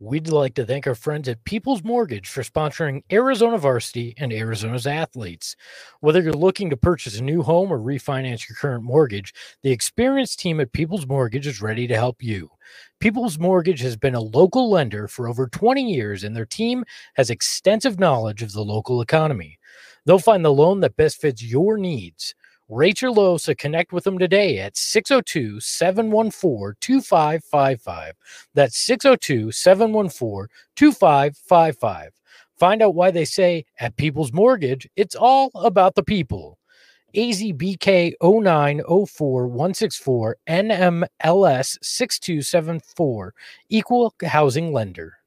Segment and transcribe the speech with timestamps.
[0.00, 4.86] We'd like to thank our friends at People's Mortgage for sponsoring Arizona Varsity and Arizona's
[4.86, 5.56] athletes.
[5.98, 9.34] Whether you're looking to purchase a new home or refinance your current mortgage,
[9.64, 12.48] the experienced team at People's Mortgage is ready to help you.
[13.00, 16.84] People's Mortgage has been a local lender for over 20 years, and their team
[17.14, 19.58] has extensive knowledge of the local economy.
[20.06, 22.36] They'll find the loan that best fits your needs.
[22.68, 28.14] Rachel low, so connect with them today at 602 714 2555.
[28.54, 32.12] That's 602 714 2555.
[32.58, 36.58] Find out why they say at People's Mortgage, it's all about the people.
[37.14, 43.34] AZBK 0904164 NMLS 6274,
[43.70, 45.17] Equal Housing Lender.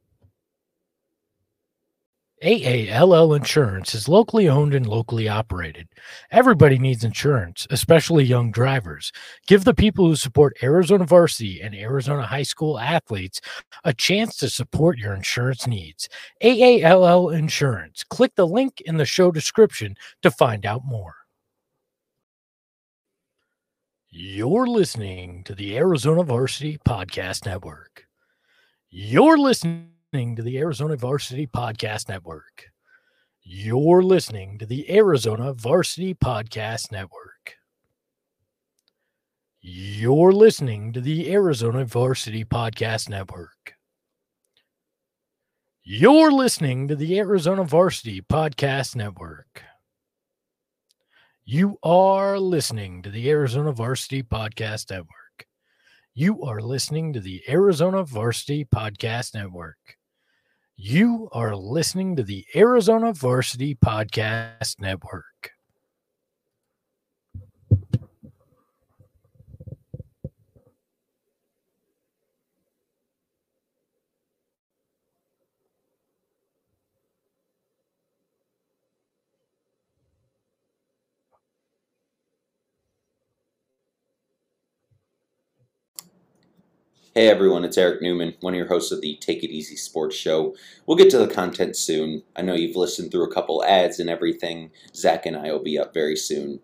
[2.43, 5.87] AALL Insurance is locally owned and locally operated.
[6.31, 9.11] Everybody needs insurance, especially young drivers.
[9.45, 13.41] Give the people who support Arizona varsity and Arizona high school athletes
[13.83, 16.09] a chance to support your insurance needs.
[16.43, 18.03] AALL Insurance.
[18.03, 21.15] Click the link in the show description to find out more.
[24.09, 28.07] You're listening to the Arizona Varsity Podcast Network.
[28.89, 32.70] You're listening to the Arizona Varsity Podcast Network.
[33.43, 37.55] You're listening to the Arizona Varsity Podcast Network.
[39.62, 43.76] You're listening to the Arizona Varsity Podcast Network.
[45.84, 49.63] You're listening to the Arizona Varsity Podcast Network.
[51.45, 55.48] You are listening to the Arizona Varsity Podcast Network.
[56.13, 59.77] You are listening to the Arizona Varsity Podcast Network.
[60.84, 65.51] You are listening to the Arizona Varsity Podcast Network.
[87.13, 90.16] Hey everyone, it's Eric Newman, one of your hosts of the Take It Easy Sports
[90.16, 90.55] Show.
[90.85, 92.23] We'll get to the content soon.
[92.38, 94.72] I know you've listened through a couple ads and everything.
[94.95, 96.61] Zach and I will be up very soon.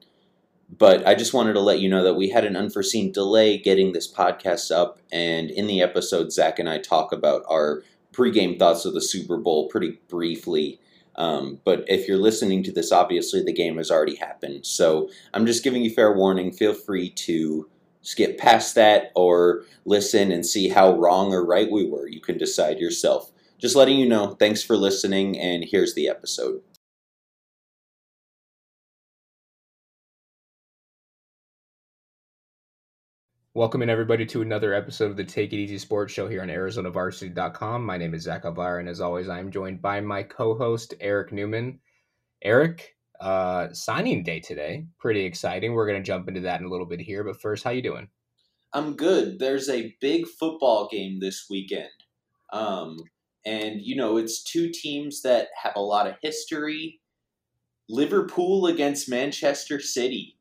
[0.69, 3.91] But I just wanted to let you know that we had an unforeseen delay getting
[3.91, 7.83] this podcast up, and in the episode, Zach and I talk about our
[8.13, 10.79] pregame thoughts of the Super Bowl pretty briefly.
[11.17, 14.65] Um, but if you're listening to this, obviously the game has already happened.
[14.65, 16.53] So I'm just giving you fair warning.
[16.53, 17.67] Feel free to
[18.07, 22.07] skip past that or listen and see how wrong or right we were.
[22.07, 23.33] You can decide yourself.
[23.57, 26.61] Just letting you know, thanks for listening, and here's the episode.
[33.53, 36.47] Welcome in everybody to another episode of the Take It Easy Sports Show here on
[36.47, 37.85] ArizonaVarsity.com.
[37.85, 41.33] My name is Zach Alvar, and as always, I am joined by my co-host Eric
[41.33, 41.79] Newman.
[42.41, 44.85] Eric, uh, signing day today.
[44.99, 45.73] Pretty exciting.
[45.73, 47.23] We're going to jump into that in a little bit here.
[47.23, 48.09] But first, how you doing?
[48.73, 49.39] I'm good.
[49.39, 51.89] There's a big football game this weekend.
[52.53, 52.97] Um,
[53.45, 56.99] and, you know, it's two teams that have a lot of history.
[57.89, 60.37] Liverpool against Manchester City.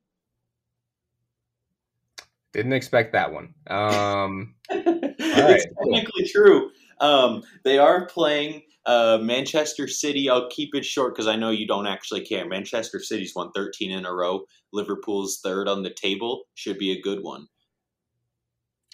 [2.52, 3.54] Didn't expect that one.
[3.68, 6.70] Um, it's technically true.
[7.00, 11.66] Um, they are playing uh, Manchester City, I'll keep it short because I know you
[11.66, 12.46] don't actually care.
[12.46, 14.44] Manchester City's won 13 in a row.
[14.72, 16.44] Liverpool's third on the table.
[16.54, 17.48] Should be a good one.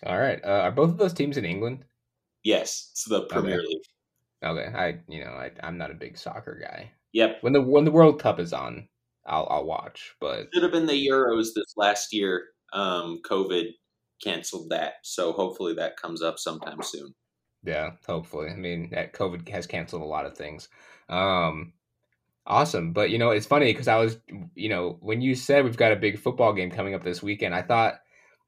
[0.05, 0.41] All right.
[0.43, 1.85] Uh, are both of those teams in England?
[2.43, 3.67] Yes, it's the Premier okay.
[3.67, 3.83] League.
[4.45, 6.91] Okay, I you know I I'm not a big soccer guy.
[7.13, 7.39] Yep.
[7.43, 8.89] When the when the World Cup is on,
[9.27, 10.17] I'll I'll watch.
[10.21, 12.47] But should have been the Euros this last year.
[12.73, 13.67] Um, COVID
[14.21, 17.15] canceled that, so hopefully that comes up sometime soon.
[17.65, 18.51] Yeah, hopefully.
[18.51, 20.69] I mean, that COVID has canceled a lot of things.
[21.09, 21.73] Um,
[22.47, 24.19] awesome, but you know, it's funny because I was,
[24.55, 27.55] you know, when you said we've got a big football game coming up this weekend,
[27.55, 28.01] I thought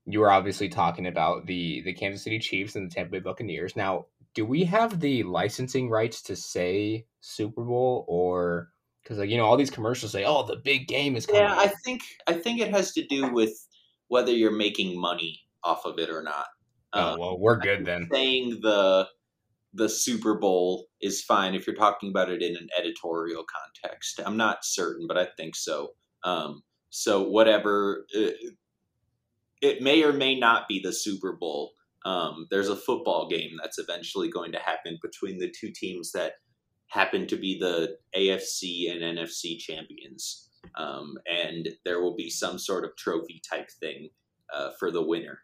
[0.06, 3.76] you were obviously talking about the the Kansas City Chiefs and the Tampa Bay Buccaneers.
[3.76, 8.70] Now, do we have the licensing rights to say Super Bowl or?
[9.02, 11.54] Because like you know, all these commercials say, "Oh, the big game is coming." Yeah,
[11.54, 13.52] I think I think it has to do with
[14.08, 16.46] whether you're making money off of it or not.
[16.94, 18.08] Oh well, we're good then.
[18.12, 19.08] Saying the
[19.74, 24.20] the Super Bowl is fine if you're talking about it in an editorial context.
[24.24, 25.94] I'm not certain, but I think so.
[26.22, 28.50] Um, so whatever, it, uh,
[29.60, 31.72] it, may or may not be the Super Bowl.
[32.04, 36.34] Um, there's a football game that's eventually going to happen between the two teams that
[36.88, 42.84] happen to be the AFC and NFC champions, um, and there will be some sort
[42.84, 44.10] of trophy type thing
[44.54, 45.40] uh, for the winner.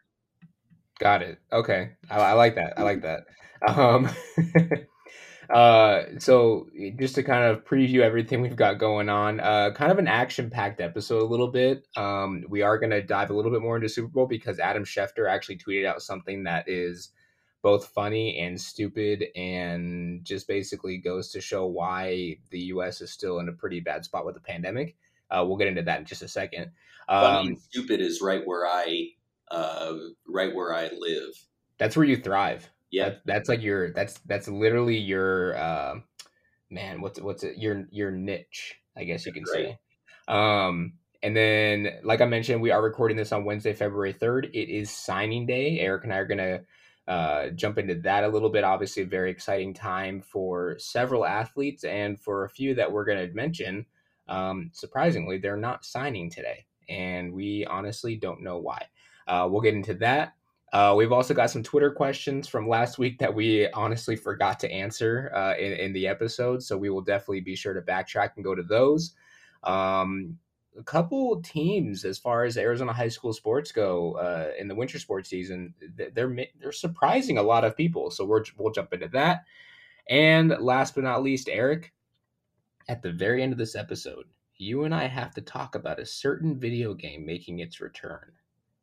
[1.01, 1.39] Got it.
[1.51, 2.75] Okay, I, I like that.
[2.77, 3.25] I like that.
[3.67, 4.07] Um,
[5.49, 6.67] uh, so
[6.99, 10.79] just to kind of preview everything we've got going on, uh, kind of an action-packed
[10.79, 11.87] episode a little bit.
[11.97, 14.85] Um, we are going to dive a little bit more into Super Bowl because Adam
[14.85, 17.09] Schefter actually tweeted out something that is
[17.63, 23.39] both funny and stupid and just basically goes to show why the US is still
[23.39, 24.95] in a pretty bad spot with the pandemic.
[25.31, 26.71] Uh, we'll get into that in just a second.
[27.09, 29.13] Um, funny and stupid is right where I
[29.51, 29.93] uh,
[30.27, 31.33] right where I live.
[31.77, 32.69] That's where you thrive.
[32.89, 35.95] Yeah, that, that's like your that's that's literally your uh,
[36.69, 37.01] man.
[37.01, 37.57] What's what's it?
[37.57, 39.53] Your your niche, I guess you can right.
[39.53, 39.79] say.
[40.27, 40.93] Um,
[41.23, 44.49] and then, like I mentioned, we are recording this on Wednesday, February third.
[44.53, 45.79] It is signing day.
[45.79, 46.61] Eric and I are gonna
[47.07, 48.63] uh, jump into that a little bit.
[48.63, 53.27] Obviously, a very exciting time for several athletes, and for a few that we're going
[53.27, 53.85] to mention.
[54.27, 58.85] Um, surprisingly, they're not signing today, and we honestly don't know why.
[59.31, 60.33] Uh, we'll get into that.
[60.73, 64.69] Uh, we've also got some Twitter questions from last week that we honestly forgot to
[64.69, 66.61] answer uh, in, in, the episode.
[66.61, 69.13] So we will definitely be sure to backtrack and go to those.
[69.63, 70.37] Um,
[70.77, 74.99] a couple teams, as far as Arizona high school sports go, uh, in the winter
[74.99, 75.73] sports season,
[76.13, 78.11] they're they're surprising a lot of people.
[78.11, 79.45] So we're, we'll jump into that.
[80.09, 81.93] And last but not least, Eric,
[82.89, 84.25] at the very end of this episode,
[84.57, 88.33] you and I have to talk about a certain video game making its return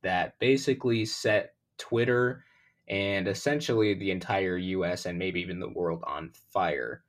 [0.09, 2.43] that basically set Twitter
[2.89, 7.05] and essentially the entire US and maybe even the world on fire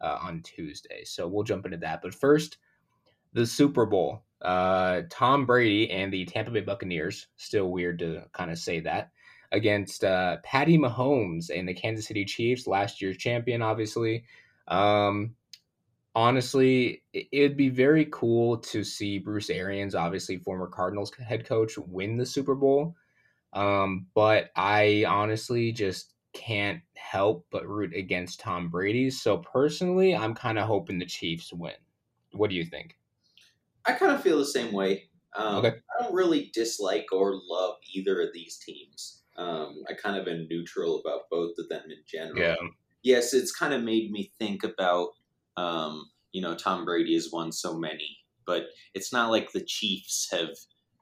[0.00, 1.02] uh, on Tuesday.
[1.02, 2.00] So we'll jump into that.
[2.00, 2.58] But first,
[3.32, 4.22] the Super Bowl.
[4.40, 9.10] Uh, Tom Brady and the Tampa Bay Buccaneers, still weird to kind of say that,
[9.50, 14.26] against uh, Patty Mahomes and the Kansas City Chiefs, last year's champion, obviously.
[14.68, 15.34] Um,
[16.14, 22.16] honestly, it'd be very cool to see Bruce Arians, obviously former Cardinals head coach, win
[22.16, 22.94] the Super Bowl.
[23.52, 29.10] Um, but I honestly just can't help but root against Tom Brady.
[29.10, 31.74] So personally, I'm kind of hoping the Chiefs win.
[32.32, 32.96] What do you think?
[33.86, 35.08] I kind of feel the same way.
[35.36, 35.76] Um, okay.
[35.98, 39.22] I don't really dislike or love either of these teams.
[39.36, 42.40] Um, I kind of am neutral about both of them in general.
[42.40, 42.54] Yeah.
[43.02, 45.10] Yes, it's kind of made me think about,
[45.56, 50.28] um, you know, Tom Brady has won so many, but it's not like the Chiefs
[50.32, 50.50] have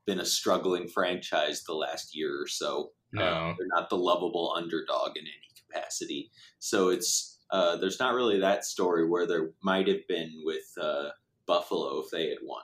[0.06, 2.90] been a struggling franchise the last year or so.
[3.12, 6.31] No, uh, they're not the lovable underdog in any capacity.
[6.58, 11.10] So it's uh, there's not really that story where there might have been with uh,
[11.46, 12.62] Buffalo if they had won,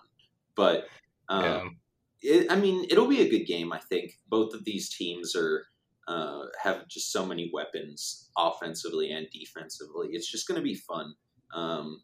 [0.55, 0.87] but
[1.29, 1.76] um,
[2.23, 2.32] yeah.
[2.41, 3.73] it, I mean it'll be a good game.
[3.73, 5.64] I think both of these teams are.
[6.06, 10.08] Uh, have just so many weapons offensively and defensively.
[10.12, 11.12] It's just going to be fun.
[11.55, 12.03] Um,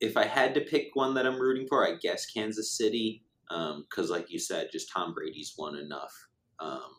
[0.00, 4.10] if I had to pick one that I'm rooting for, I guess Kansas City because,
[4.10, 6.12] um, like you said, just Tom Brady's won enough.
[6.58, 6.90] Um,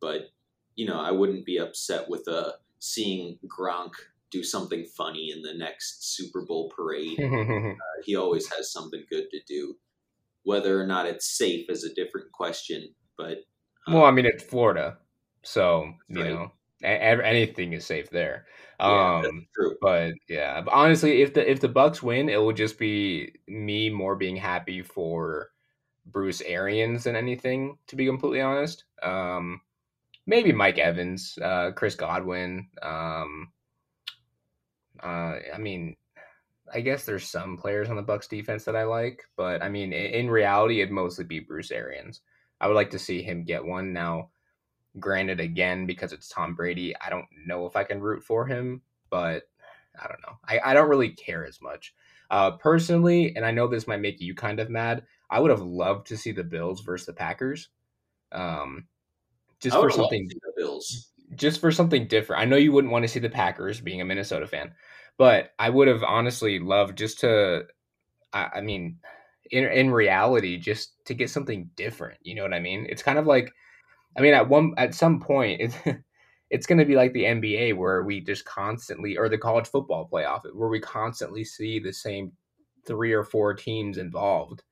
[0.00, 0.30] but
[0.76, 3.92] you know, I wouldn't be upset with uh, seeing Gronk
[4.30, 7.20] do something funny in the next Super Bowl parade.
[7.22, 7.74] uh,
[8.04, 9.76] he always has something good to do.
[10.42, 12.94] Whether or not it's safe is a different question.
[13.16, 13.38] But
[13.86, 14.98] um, well, I mean, it's Florida,
[15.42, 16.30] so you right.
[16.30, 16.52] know
[16.84, 18.46] anything is safe there.
[18.80, 19.46] Yeah, um.
[19.80, 23.90] But yeah, but honestly, if the if the Bucs win, it will just be me
[23.90, 25.50] more being happy for
[26.06, 28.84] Bruce Arians than anything, to be completely honest.
[29.02, 29.60] Um,
[30.26, 32.68] maybe Mike Evans, uh, Chris Godwin.
[32.82, 33.52] Um,
[35.02, 35.96] uh, I mean,
[36.72, 39.92] I guess there's some players on the Bucs defense that I like, but I mean,
[39.92, 42.20] in reality, it'd mostly be Bruce Arians.
[42.60, 44.30] I would like to see him get one now.
[45.00, 48.82] Granted, again, because it's Tom Brady, I don't know if I can root for him,
[49.10, 49.44] but
[50.00, 50.38] I don't know.
[50.46, 51.94] I, I don't really care as much.
[52.30, 55.62] Uh, personally, and I know this might make you kind of mad, I would have
[55.62, 57.68] loved to see the Bills versus the Packers.
[58.32, 58.86] Um,
[59.60, 61.10] just for something Bills.
[61.34, 62.42] Just for something different.
[62.42, 64.72] I know you wouldn't want to see the Packers being a Minnesota fan,
[65.16, 67.64] but I would have honestly loved just to
[68.32, 68.98] I, I mean
[69.50, 72.18] in in reality just to get something different.
[72.22, 72.86] You know what I mean?
[72.88, 73.52] It's kind of like
[74.16, 75.76] I mean at one at some point it's
[76.50, 80.08] it's going to be like the NBA where we just constantly or the college football
[80.12, 82.32] playoff where we constantly see the same
[82.86, 84.62] three or four teams involved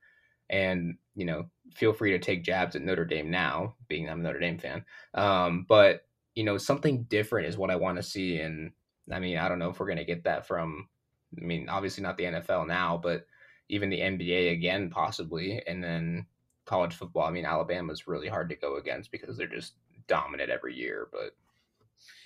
[0.49, 4.23] and you know feel free to take jabs at Notre Dame now, being I'm a
[4.23, 4.85] Notre Dame fan.
[5.13, 6.01] Um, but
[6.35, 8.71] you know something different is what I want to see, and
[9.11, 10.87] I mean I don't know if we're gonna get that from.
[11.41, 13.25] I mean obviously not the NFL now, but
[13.69, 16.27] even the NBA again possibly, and then
[16.65, 17.23] college football.
[17.23, 19.73] I mean Alabama's really hard to go against because they're just
[20.07, 21.35] dominant every year, but.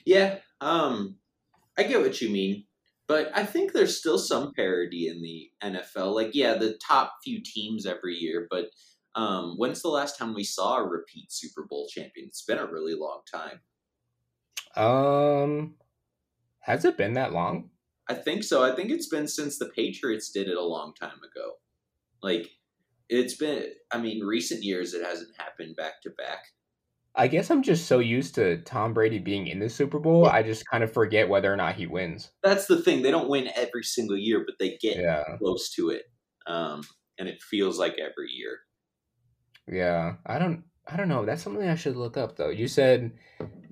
[0.05, 1.17] Yeah, um,
[1.77, 2.65] I get what you mean.
[3.07, 6.13] But I think there's still some parity in the NFL.
[6.13, 8.69] Like, yeah, the top few teams every year, but
[9.15, 12.27] Um, when's the last time we saw a repeat Super Bowl champion?
[12.27, 13.61] It's been a really long time.
[14.75, 15.75] Um,
[16.59, 17.71] has it been that long?
[18.07, 18.63] I think so.
[18.63, 21.53] I think it's been since the Patriots did it a long time ago.
[22.21, 22.51] Like
[23.09, 23.65] it's been.
[23.91, 26.39] I mean, recent years it hasn't happened back to back.
[27.15, 30.43] I guess I'm just so used to Tom Brady being in the Super Bowl, I
[30.43, 32.31] just kind of forget whether or not he wins.
[32.43, 33.01] That's the thing.
[33.01, 35.23] They don't win every single year, but they get Yeah.
[35.39, 36.03] close to it.
[36.45, 36.83] Um,
[37.17, 38.59] and it feels like every year.
[39.67, 41.25] Yeah, I don't, I don't know.
[41.25, 42.49] That's something I should look up though.
[42.49, 43.11] You said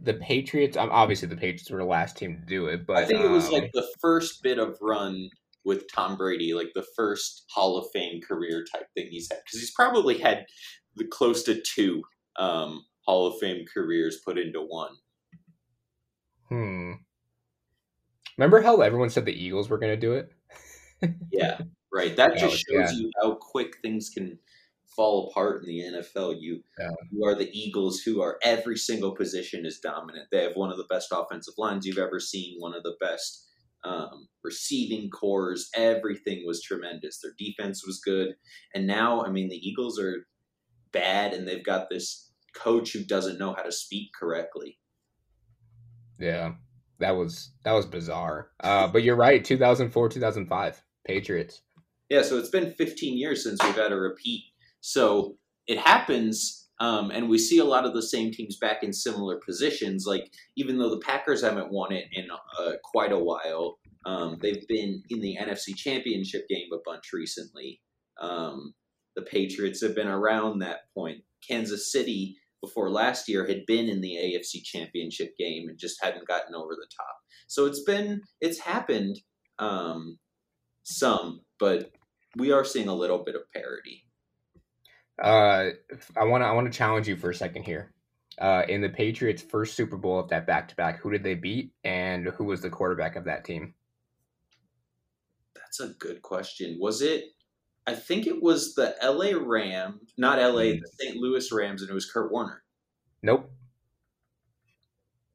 [0.01, 0.75] the Patriots.
[0.75, 3.45] Obviously the Patriots were the last team to do it, but I think it was
[3.47, 5.29] um, like the first bit of run
[5.65, 9.59] with Tom Brady, like the first Hall of Fame career type thing he's had, because
[9.59, 10.45] he's probably had
[10.95, 12.03] the close to two
[12.37, 14.95] um, Hall of Fame careers put into one.
[16.49, 16.93] Hmm.
[18.37, 20.31] Remember how everyone said the Eagles were going to do it?
[21.31, 21.59] Yeah,
[21.93, 22.15] right.
[22.15, 22.85] That Yeah, just yeah.
[22.87, 24.39] shows you how quick things can
[24.87, 26.39] fall apart in the NFL.
[26.39, 26.89] You Yeah.
[27.11, 30.29] you are the Eagles, who are every single position is dominant.
[30.31, 33.45] They have one of the best offensive lines you've ever seen, one of the best
[33.85, 35.69] um, receiving cores.
[35.75, 37.19] Everything was tremendous.
[37.21, 38.35] Their defense was good,
[38.73, 40.25] and now I mean the Eagles are
[40.91, 44.79] bad, and they've got this coach who doesn't know how to speak correctly.
[46.19, 46.53] Yeah,
[46.99, 48.51] that was that was bizarre.
[48.61, 49.43] Uh, but you're right.
[49.43, 51.61] 2004, 2005 Patriots.
[52.09, 54.43] Yeah, so it's been 15 years since we've had a repeat.
[54.81, 55.37] So
[55.67, 59.39] it happens, um, and we see a lot of the same teams back in similar
[59.45, 60.05] positions.
[60.05, 64.67] Like, even though the Packers haven't won it in uh, quite a while, um, they've
[64.67, 67.81] been in the NFC Championship game a bunch recently.
[68.19, 68.73] Um,
[69.15, 71.19] the Patriots have been around that point.
[71.47, 76.27] Kansas City, before last year, had been in the AFC Championship game and just hadn't
[76.27, 77.15] gotten over the top.
[77.47, 79.19] So it's been, it's happened.
[79.59, 80.19] Um,
[80.83, 81.91] some, but
[82.35, 84.04] we are seeing a little bit of parity.
[85.21, 85.69] Uh,
[86.17, 87.91] I want to I want to challenge you for a second here.
[88.37, 91.35] Uh, in the Patriots' first Super Bowl of that back to back, who did they
[91.35, 93.73] beat, and who was the quarterback of that team?
[95.55, 96.77] That's a good question.
[96.79, 97.25] Was it?
[97.87, 101.17] I think it was the LA Rams, not LA, the St.
[101.17, 102.63] Louis Rams, and it was Kurt Warner.
[103.21, 103.49] Nope.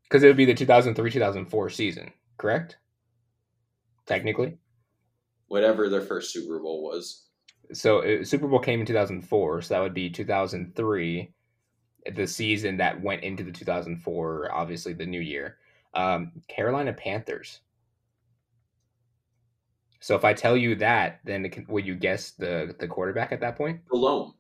[0.03, 2.77] Because it would be the 2003 2004 season, correct?
[4.07, 4.59] Technically.
[5.47, 7.27] Whatever their first Super Bowl was.
[7.73, 11.33] So uh, Super Bowl came in 2004, so that would be 2003,
[12.15, 15.59] the season that went into the 2004, obviously the new year.
[15.95, 17.61] Um, Carolina Panthers.
[20.01, 23.41] So if I tell you that, then can, would you guess the the quarterback at
[23.41, 23.81] that point?
[23.93, 24.35] Delhomme.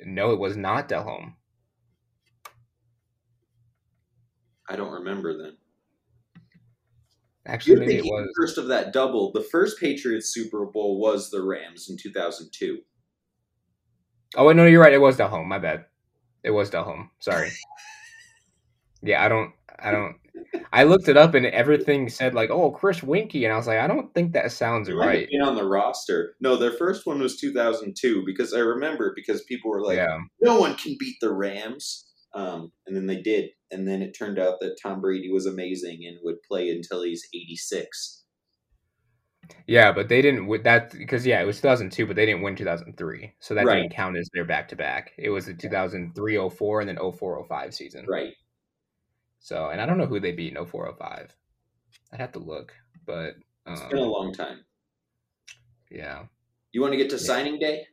[0.00, 1.36] No, it was not Delhomme.
[4.68, 5.56] I don't remember then.
[7.48, 8.28] Actually, You're thinking was.
[8.36, 9.32] first of that double.
[9.32, 12.78] The first Patriots Super Bowl was the Rams in 2002.
[14.36, 14.92] Oh wait, no, you're right.
[14.92, 15.48] It was the Delhomme.
[15.48, 15.86] My bad.
[16.44, 17.10] It was the Delhomme.
[17.20, 17.50] Sorry.
[19.02, 19.52] yeah, I don't.
[19.78, 20.16] I don't.
[20.72, 23.78] I looked it up and everything said like, "Oh, Chris Weinke," and I was like,
[23.78, 25.28] I don't think that sounds It might have right.
[25.30, 26.34] been on the roster.
[26.40, 30.60] No, their first one was 2002 because I remember because people were like, yeah, no
[30.60, 32.07] one can beat the Rams.
[32.34, 33.50] Um, and then they did.
[33.70, 37.26] And then it turned out that Tom Brady was amazing and would play until he's
[37.34, 38.24] 86.
[39.66, 42.54] yeah, but they didn't with that because yeah, it was 2002, but they didn't win
[42.56, 43.80] 2003, so that Right.
[43.82, 45.12] didn't count as their back to back.
[45.16, 48.06] It was the 2003 04 and then 04 05 season.
[48.06, 48.34] Right.
[49.40, 51.34] So, and I don't know who they beat in 04 05.
[52.12, 52.74] I'd have to look,
[53.06, 54.64] but It's been a um, long time.
[55.90, 56.26] yeah.
[56.72, 57.22] You want to get to Yeah.
[57.22, 57.86] signing day?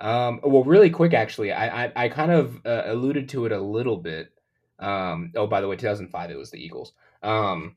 [0.00, 3.60] Um, well, really quick, actually, I I, I kind of uh, alluded to it a
[3.60, 4.32] little bit.
[4.78, 6.92] Um, oh, by the way, 2005, it was the Eagles.
[7.22, 7.76] Um,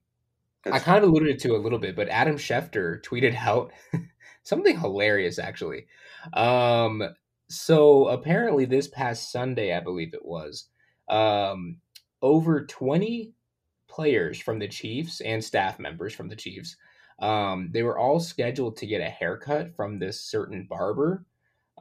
[0.72, 3.72] I kind of alluded to it a little bit, but Adam Schefter tweeted out
[4.44, 5.88] something hilarious, actually.
[6.34, 7.02] Um,
[7.50, 10.68] so apparently, this past Sunday, I believe it was,
[11.10, 11.78] um,
[12.22, 13.34] over 20
[13.88, 16.78] players from the Chiefs and staff members from the Chiefs.
[17.20, 21.26] Um, they were all scheduled to get a haircut from this certain barber.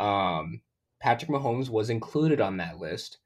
[0.00, 0.60] Um,
[0.98, 3.18] Patrick Mahomes was included on that list.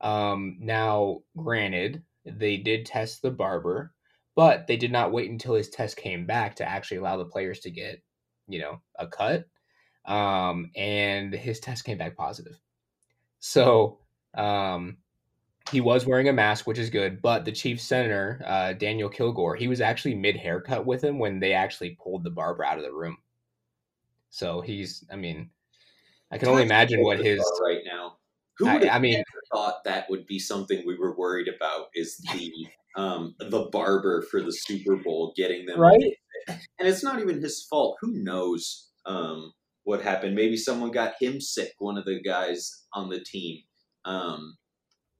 [0.00, 3.92] Um, now, granted, they did test the barber,
[4.34, 7.60] but they did not wait until his test came back to actually allow the players
[7.60, 8.02] to get,
[8.48, 9.46] you know, a cut.
[10.06, 12.58] Um, and his test came back positive.
[13.40, 13.98] So,
[14.34, 14.98] um,
[15.70, 19.54] he was wearing a mask, which is good, but the Chiefs center, uh, Daniel Kilgore,
[19.54, 22.84] he was actually mid haircut with him when they actually pulled the barber out of
[22.84, 23.18] the room.
[24.30, 25.50] So he's, I mean,
[26.32, 28.16] I can only imagine what his, right now.
[28.58, 31.48] Who I, would have I mean, ever thought that would be something we were worried
[31.48, 31.86] about?
[31.94, 32.52] Is the
[32.96, 36.14] um, the barber for the Super Bowl getting them right?
[36.48, 37.96] and it's not even his fault.
[38.00, 39.52] Who knows um,
[39.84, 40.34] what happened.
[40.34, 43.62] Maybe someone got him sick, one of the guys on the team.
[44.04, 44.56] Um,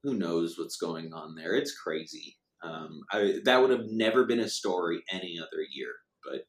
[0.02, 1.55] who knows what's going on there?
[1.55, 2.37] It's crazy.
[2.62, 5.93] Um, I, that would have never been a story any other year,
[6.25, 6.43] but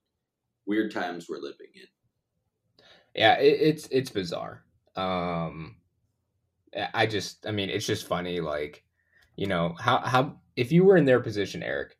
[0.65, 1.88] weird times we're living in.
[3.15, 4.63] Yeah, it, it's it's bizarre.
[4.96, 5.75] Um,
[6.94, 8.39] I just, I mean, it's just funny.
[8.39, 8.84] Like,
[9.36, 11.98] you know, how how if you were in their position, Eric,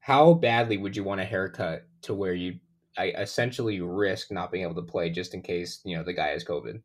[0.00, 2.58] how badly would you want a haircut to where you
[2.96, 6.28] I essentially risk not being able to play just in case you know the guy
[6.28, 6.80] has COVID.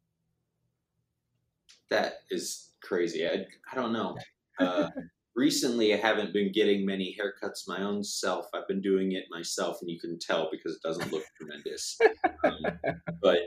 [1.89, 3.27] That is crazy.
[3.27, 4.17] I, I don't know.
[4.59, 4.89] Uh,
[5.39, 8.47] recently, I haven't been getting many haircuts my own self.
[8.53, 11.97] I've been doing it myself, and you can tell because it doesn't look tremendous.
[12.43, 12.79] Um,
[13.21, 13.39] but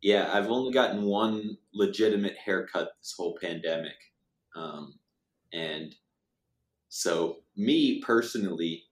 [0.00, 3.96] yeah, I've only gotten one legitimate haircut this whole pandemic,
[4.56, 4.94] um,
[5.52, 5.94] and
[6.88, 8.84] so me personally,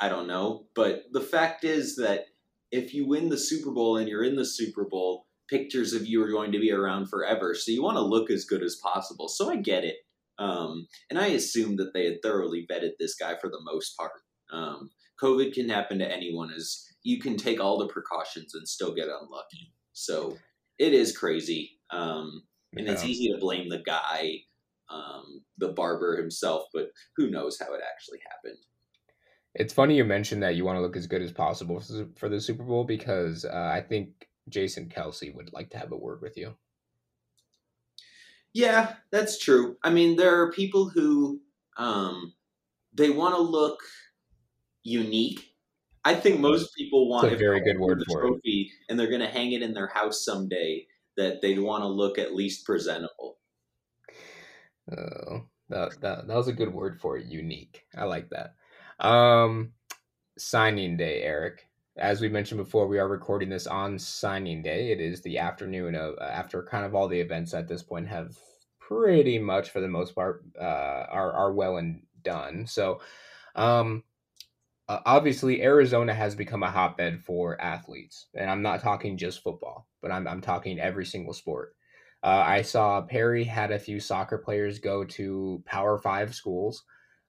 [0.00, 0.66] I don't know.
[0.74, 2.26] But the fact is that
[2.72, 6.22] if you win the Super Bowl and you're in the Super Bowl, pictures of you
[6.24, 7.54] are going to be around forever.
[7.54, 9.28] So you want to look as good as possible.
[9.28, 9.96] So I get it.
[10.38, 14.12] Um, and I assume that they had thoroughly vetted this guy for the most part.
[14.52, 14.90] Um,
[15.22, 19.06] COVID can happen to anyone, as you can take all the precautions and still get
[19.06, 19.72] unlucky.
[19.92, 20.36] So
[20.78, 21.78] it is crazy.
[21.90, 22.42] Um,
[22.74, 22.92] and yeah.
[22.92, 24.38] it's easy to blame the guy,
[24.90, 28.58] um, the barber himself, but who knows how it actually happened.
[29.54, 31.82] It's funny you mentioned that you want to look as good as possible
[32.16, 35.96] for the Super Bowl because uh, I think Jason Kelce would like to have a
[35.96, 36.54] word with you.
[38.54, 39.76] Yeah, that's true.
[39.82, 41.40] I mean, there are people who
[41.76, 42.34] um,
[42.92, 43.80] they want to look
[44.82, 45.54] unique.
[46.04, 48.90] I think most people want a very good word for trophy, it.
[48.90, 50.86] and they're going to hang it in their house someday.
[51.16, 53.36] That they'd want to look at least presentable.
[54.90, 57.26] Oh, that, that that was a good word for it.
[57.26, 57.84] Unique.
[57.96, 58.54] I like that.
[58.98, 59.72] Um,
[60.38, 61.68] signing day, Eric.
[62.02, 64.90] As we mentioned before, we are recording this on signing day.
[64.90, 68.08] It is the afternoon of uh, after kind of all the events at this point
[68.08, 68.36] have
[68.80, 72.66] pretty much, for the most part, uh, are are well and done.
[72.66, 73.00] So,
[73.54, 74.02] um,
[74.88, 80.10] obviously, Arizona has become a hotbed for athletes, and I'm not talking just football, but
[80.10, 81.76] I'm I'm talking every single sport.
[82.24, 86.82] Uh, I saw Perry had a few soccer players go to Power Five schools.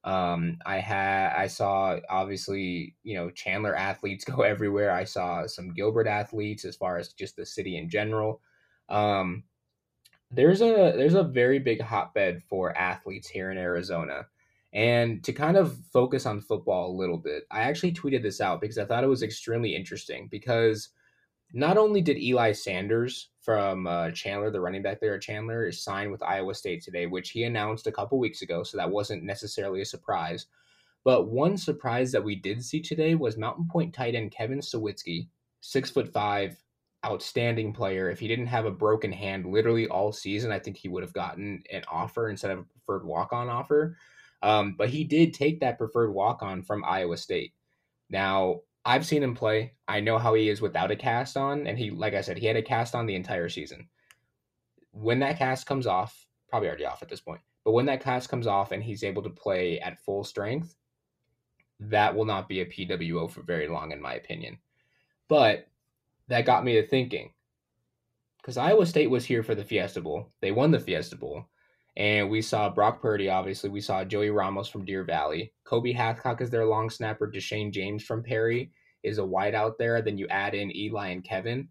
[0.04, 4.92] Um, I had I saw obviously you know Chandler athletes go everywhere.
[4.92, 8.42] I saw some Gilbert athletes as far as just the city in general.
[8.90, 9.44] Um,
[10.32, 14.28] there's a there's a very big hotbed for athletes here in Arizona.
[14.74, 18.60] And to kind of focus on football a little bit, I actually tweeted this out
[18.60, 20.90] because I thought it was extremely interesting because
[21.54, 25.84] not only did Eli Sanders from uh, Chandler, the running back there at Chandler, is
[25.84, 29.24] signed with Iowa State today, which he announced a couple weeks ago, so that wasn't
[29.24, 30.48] necessarily a surprise.
[31.04, 35.28] But one surprise that we did see today was Mountain Point tight end Kevin Sawitzki,
[35.60, 36.56] six foot five,
[37.06, 38.10] outstanding player.
[38.10, 41.14] If he didn't have a broken hand literally all season, I think he would have
[41.14, 43.98] gotten an offer instead of a preferred walk on offer.
[44.42, 47.54] Um, but he did take that preferred walk on from Iowa State.
[48.10, 49.74] Now, I've seen him play.
[49.88, 52.46] I know how he is without a cast on, and he, like I said, he
[52.46, 53.88] had a cast on the entire season.
[54.92, 58.30] When that cast comes off, probably already off at this point, but when that cast
[58.30, 60.76] comes off and he's able to play at full strength,
[61.80, 64.58] that will not be a PWO for very long, in my opinion.
[65.30, 65.68] But
[66.28, 67.32] that got me to thinking
[68.44, 70.30] because Iowa State was here for the Fiesta Bowl.
[70.42, 71.48] They won the Fiesta Bowl.
[71.96, 73.70] And we saw Brock Purdy, obviously.
[73.70, 75.54] We saw Joey Ramos from Deer Valley.
[75.64, 77.32] Kobe Hathcock is their long snapper.
[77.32, 78.72] Deshane James from Perry
[79.04, 80.02] is a wide out there.
[80.02, 81.70] Then you add in Eli and Kevin.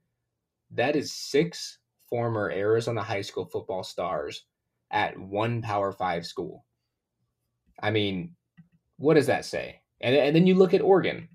[0.70, 4.44] That is six former Arizona high school football stars
[4.92, 6.64] at one Power Five school.
[7.82, 8.36] I mean,
[8.98, 9.80] what does that say?
[10.00, 11.28] And, and then you look at Oregon.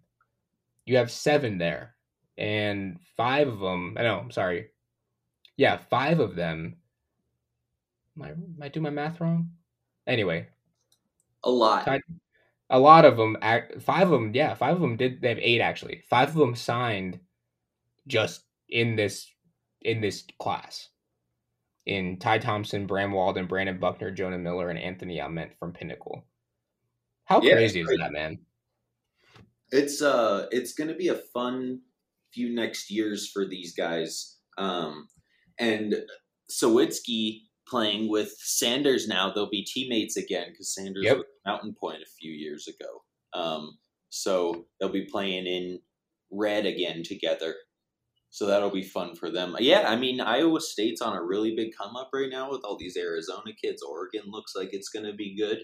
[0.86, 1.96] You have seven there,
[2.38, 3.98] and five of them.
[4.00, 4.20] I know.
[4.20, 4.70] I'm sorry.
[5.58, 6.78] Yeah, five of them
[8.18, 9.52] Am I, am I doing my math wrong?
[10.08, 10.48] Anyway,
[11.44, 11.88] a lot.
[12.70, 13.38] A lot of them,
[13.80, 15.22] five of them, yeah, five of them did.
[15.22, 16.04] They have eight actually.
[16.10, 17.20] Five of them signed
[18.08, 19.30] just in this
[19.82, 20.90] in this class.
[21.86, 26.26] In Ty Thompson, Bram Walden, Brandon Buckner, Jonah Miller, and Anthony Ament from Pinnacle.
[27.24, 28.40] How yeah, crazy is that, man?
[29.72, 31.82] It's uh, it's going to be a fun
[32.34, 34.38] few next years for these guys.
[34.58, 35.08] Um,
[35.60, 35.96] and
[36.52, 39.32] Sawitzki playing with Sanders now.
[39.32, 41.18] They'll be teammates again because Sanders yep.
[41.18, 43.04] was Mountain Point a few years ago.
[43.34, 43.78] Um,
[44.10, 45.80] so they'll be playing in
[46.32, 47.56] red again together.
[48.30, 49.56] So that'll be fun for them.
[49.60, 52.78] Yeah, I mean Iowa State's on a really big come up right now with all
[52.78, 53.82] these Arizona kids.
[53.82, 55.60] Oregon looks like it's going to be good.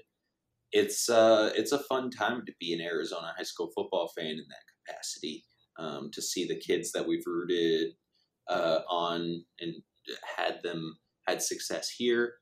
[0.71, 4.45] It's uh, it's a fun time to be an Arizona high school football fan in
[4.49, 5.43] that capacity.
[5.77, 7.93] um, to see the kids that we've rooted
[8.49, 9.75] uh, on and
[10.37, 10.95] had them
[11.27, 12.33] had success here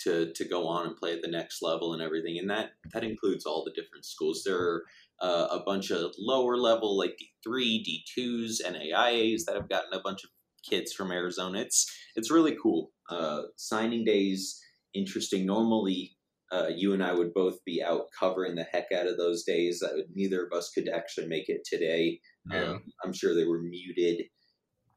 [0.00, 2.38] to to go on and play at the next level and everything.
[2.38, 4.42] And that that includes all the different schools.
[4.44, 4.82] There are
[5.20, 10.22] uh, a bunch of lower level like D3, D2s, NAIAs that have gotten a bunch
[10.24, 10.30] of
[10.68, 11.60] kids from Arizona.
[11.60, 12.92] It's it's really cool.
[13.10, 14.60] Uh, signing days
[14.94, 15.46] interesting.
[15.46, 16.16] Normally,
[16.52, 19.82] uh, you and I would both be out covering the heck out of those days.
[19.82, 22.20] Would, neither of us could actually make it today.
[22.50, 22.64] Yeah.
[22.64, 24.26] Um, I'm sure they were muted,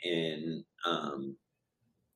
[0.03, 1.35] and um,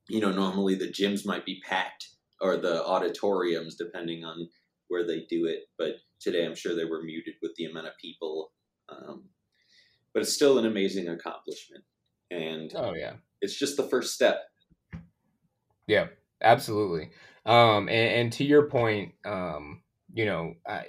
[0.08, 2.10] you know, normally the gyms might be packed
[2.42, 4.50] or the auditoriums, depending on
[4.88, 5.64] where they do it.
[5.78, 8.52] But today, I'm sure they were muted with the amount of people.
[8.90, 9.26] Um,
[10.14, 11.84] but it's still an amazing accomplishment,
[12.32, 14.40] and oh yeah, it's just the first step.
[15.88, 16.08] Yeah,
[16.42, 17.10] absolutely.
[17.46, 19.82] Um, and, and to your point, um,
[20.14, 20.86] you know, I,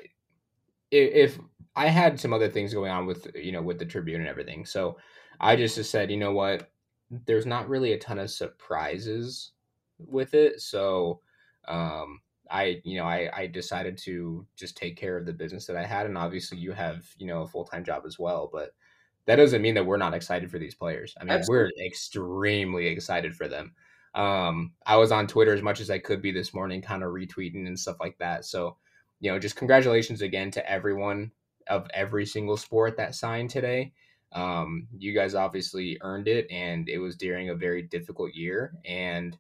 [0.91, 1.39] if
[1.75, 4.65] I had some other things going on with you know with the Tribune and everything,
[4.65, 4.99] so
[5.41, 6.71] I just said, you know what,
[7.11, 9.53] there's not really a ton of surprises
[9.99, 11.21] with it, so
[11.69, 15.77] um, I you know I I decided to just take care of the business that
[15.77, 18.73] I had, and obviously you have you know a full time job as well, but
[19.27, 21.15] that doesn't mean that we're not excited for these players.
[21.21, 21.73] I mean, Absolutely.
[21.79, 23.75] we're extremely excited for them.
[24.15, 27.11] Um, I was on Twitter as much as I could be this morning, kind of
[27.11, 28.45] retweeting and stuff like that.
[28.45, 28.77] So,
[29.21, 31.33] you know, just congratulations again to everyone
[31.69, 33.93] of every single sport that signed today.
[34.37, 38.75] Um, you guys obviously earned it, and it was during a very difficult year.
[38.85, 39.37] And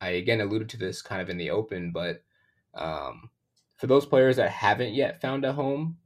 [0.00, 2.22] I again alluded to this kind of in the open, but
[2.74, 3.28] um,
[3.76, 5.98] for those players that haven't yet found a home,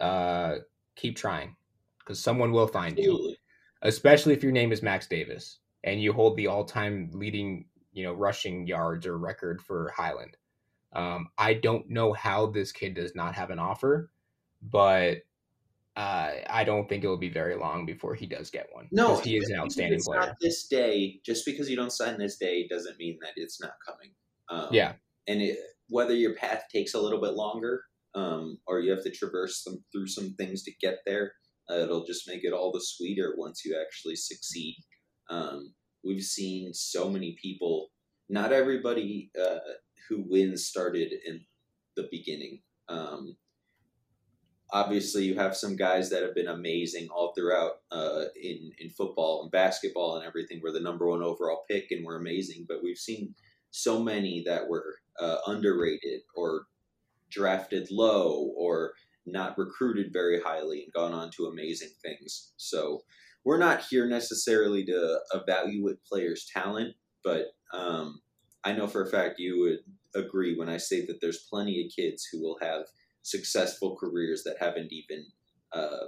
[0.00, 0.56] uh,
[0.96, 1.54] keep trying
[2.00, 3.30] because someone will find Absolutely.
[3.30, 3.36] you,
[3.82, 8.12] especially if your name is Max Davis and you hold the all-time leading, you know,
[8.12, 10.36] rushing yards or record for Highland.
[10.92, 14.10] Um, I don't know how this kid does not have an offer,
[14.62, 15.18] but
[15.96, 18.86] uh, I don't think it will be very long before he does get one.
[18.92, 20.20] No, he is an outstanding player.
[20.20, 23.72] Not this day, just because you don't sign this day, doesn't mean that it's not
[23.86, 24.10] coming.
[24.50, 24.92] Um, yeah,
[25.26, 27.82] and it, whether your path takes a little bit longer,
[28.14, 31.32] um, or you have to traverse them through some things to get there,
[31.70, 34.76] uh, it'll just make it all the sweeter once you actually succeed.
[35.30, 37.88] Um, we've seen so many people.
[38.28, 39.58] Not everybody uh,
[40.08, 41.40] who wins started in
[41.96, 42.60] the beginning.
[42.88, 43.36] Um,
[44.70, 49.42] obviously, you have some guys that have been amazing all throughout uh, in in football
[49.42, 50.60] and basketball and everything.
[50.62, 53.34] We're the number one overall pick and we're amazing, but we've seen
[53.70, 56.66] so many that were uh, underrated or
[57.30, 58.92] drafted low or
[59.26, 62.52] not recruited very highly and gone on to amazing things.
[62.56, 63.02] So
[63.44, 68.20] we're not here necessarily to evaluate players' talent, but um,
[68.64, 71.92] I know for a fact you would agree when I say that there's plenty of
[71.94, 72.86] kids who will have
[73.26, 75.26] successful careers that haven't even
[75.72, 76.06] uh,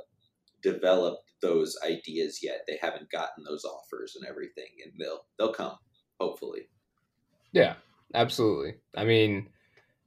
[0.62, 2.60] developed those ideas yet.
[2.66, 5.76] They haven't gotten those offers and everything, and they'll they'll come
[6.20, 6.68] hopefully.
[7.52, 7.74] Yeah,
[8.14, 8.74] absolutely.
[8.96, 9.48] I mean,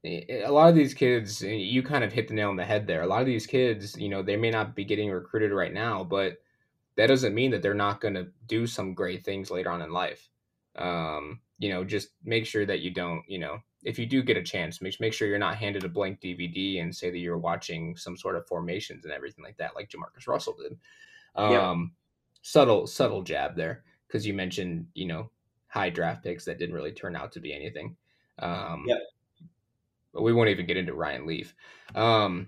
[0.06, 3.02] a lot of these kids, you kind of hit the nail on the head there.
[3.02, 6.04] A lot of these kids, you know, they may not be getting recruited right now,
[6.04, 6.38] but
[6.98, 9.92] that doesn't mean that they're not going to do some great things later on in
[9.92, 10.30] life.
[10.76, 14.38] Um, you know, just make sure that you don't, you know, if you do get
[14.38, 17.38] a chance, make make sure you're not handed a blank DVD and say that you're
[17.38, 20.78] watching some sort of formations and everything like that, like Jamarcus Russell did.
[21.36, 21.90] Um, yep.
[22.42, 25.32] subtle, subtle jab there because you mentioned, you know,
[25.68, 27.96] high draft picks that didn't really turn out to be anything.
[28.40, 28.98] Um, yeah
[30.14, 31.56] but we won't even get into Ryan Leaf.
[31.96, 32.48] Um,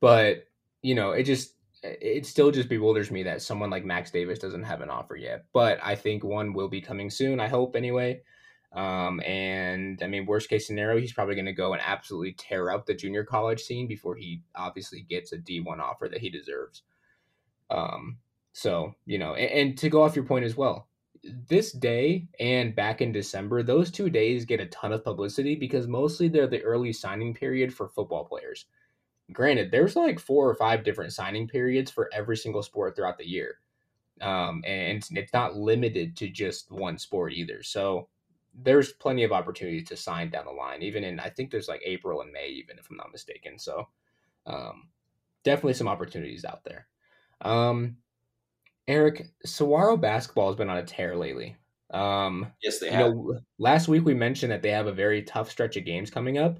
[0.00, 0.44] but
[0.82, 4.64] you know, it just it still just bewilders me that someone like Max Davis doesn't
[4.64, 5.44] have an offer yet.
[5.52, 7.40] But I think one will be coming soon.
[7.40, 8.20] I hope anyway.
[8.72, 12.70] Um, and I mean, worst case scenario, he's probably going to go and absolutely tear
[12.70, 16.82] up the junior college scene before he obviously gets a D1 offer that he deserves.
[17.70, 18.18] Um,
[18.52, 20.88] so, you know, and, and to go off your point as well,
[21.48, 25.86] this day and back in December, those two days get a ton of publicity because
[25.86, 28.66] mostly they're the early signing period for football players.
[29.32, 33.28] Granted, there's like four or five different signing periods for every single sport throughout the
[33.28, 33.56] year.
[34.20, 37.62] Um, and it's not limited to just one sport either.
[37.62, 38.08] So
[38.62, 41.82] there's plenty of opportunities to sign down the line, even in, I think there's like
[41.84, 43.58] April and May, even if I'm not mistaken.
[43.58, 43.88] So
[44.46, 44.88] um,
[45.44, 46.86] definitely some opportunities out there.
[47.40, 47.96] Um,
[48.86, 51.56] Eric, Saguaro basketball has been on a tear lately.
[51.90, 53.12] Um, yes, they have.
[53.12, 56.38] Know, last week we mentioned that they have a very tough stretch of games coming
[56.38, 56.58] up.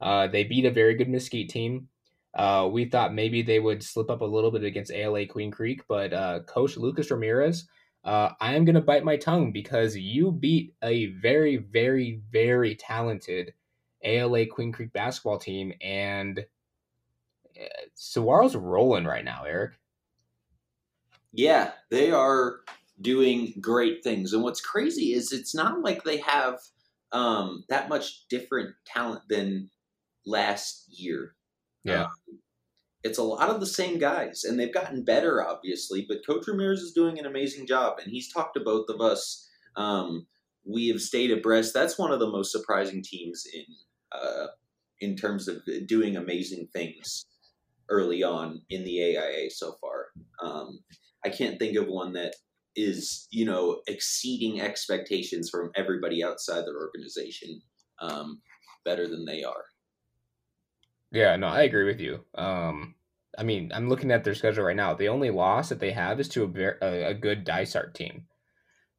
[0.00, 1.88] Uh, they beat a very good Mesquite team.
[2.34, 5.82] Uh, we thought maybe they would slip up a little bit against ALA Queen Creek,
[5.88, 7.68] but uh, Coach Lucas Ramirez,
[8.04, 12.74] uh, I am going to bite my tongue because you beat a very, very, very
[12.74, 13.54] talented
[14.02, 17.64] ALA Queen Creek basketball team, and uh,
[17.94, 19.72] Saguaro's rolling right now, Eric.
[21.32, 22.60] Yeah, they are
[23.00, 24.32] doing great things.
[24.32, 26.60] And what's crazy is it's not like they have
[27.12, 29.70] um, that much different talent than
[30.26, 31.34] last year.
[31.82, 32.04] Yeah.
[32.04, 32.10] Um,
[33.04, 36.06] it's a lot of the same guys, and they've gotten better, obviously.
[36.08, 39.46] But Coach Ramirez is doing an amazing job, and he's talked to both of us.
[39.76, 40.26] Um,
[40.66, 41.74] we have stayed abreast.
[41.74, 43.64] That's one of the most surprising teams in
[44.10, 44.46] uh,
[45.00, 47.26] in terms of doing amazing things
[47.90, 50.06] early on in the AIA so far.
[50.42, 50.80] Um,
[51.24, 52.34] I can't think of one that
[52.74, 57.60] is you know exceeding expectations from everybody outside their organization
[58.00, 58.40] um,
[58.82, 59.64] better than they are.
[61.12, 62.24] Yeah, no, I agree with you.
[62.34, 62.93] Um,
[63.38, 64.94] I mean, I'm looking at their schedule right now.
[64.94, 68.26] The only loss that they have is to a, a, a good Dysart team,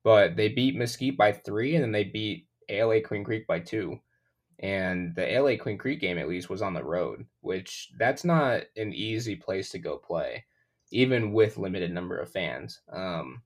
[0.04, 4.00] but they beat Mesquite by three, and then they beat ALA Queen Creek by two.
[4.60, 8.64] And the ALA Queen Creek game, at least, was on the road, which that's not
[8.78, 10.46] an easy place to go play,
[10.92, 12.82] even with limited number of fans.
[12.92, 13.42] Um,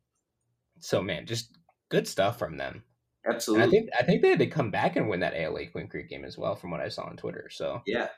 [0.79, 1.57] so man, just
[1.89, 2.83] good stuff from them.
[3.27, 3.63] Absolutely.
[3.63, 5.87] And I think I think they had to come back and win that ALA Queen
[5.87, 7.49] Creek game as well, from what I saw on Twitter.
[7.51, 8.09] So yeah,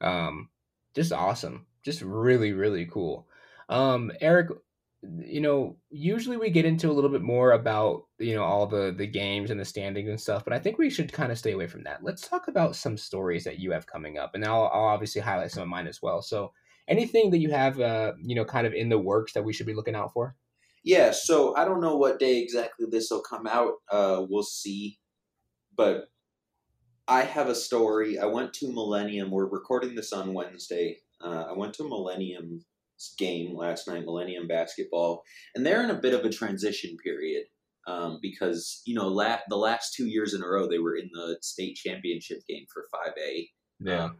[0.00, 0.48] um,
[0.94, 3.26] just awesome, just really really cool.
[3.68, 4.48] Um, Eric,
[5.18, 8.92] you know, usually we get into a little bit more about you know all the
[8.96, 11.52] the games and the standings and stuff, but I think we should kind of stay
[11.52, 12.02] away from that.
[12.02, 15.52] Let's talk about some stories that you have coming up, and I'll, I'll obviously highlight
[15.52, 16.22] some of mine as well.
[16.22, 16.52] So,
[16.88, 19.66] anything that you have, uh, you know, kind of in the works that we should
[19.66, 20.34] be looking out for?
[20.82, 23.74] Yeah, so I don't know what day exactly this will come out.
[23.90, 24.98] Uh, we'll see.
[25.76, 26.08] But
[27.08, 28.18] I have a story.
[28.18, 29.30] I went to Millennium.
[29.30, 30.98] We're recording this on Wednesday.
[31.24, 32.64] Uh, I went to Millennium's
[33.18, 35.22] game last night, Millennium basketball,
[35.54, 37.44] and they're in a bit of a transition period
[37.86, 41.08] um, because you know la- the last two years in a row they were in
[41.12, 43.48] the state championship game for five A.
[43.80, 44.04] Yeah.
[44.04, 44.18] Um,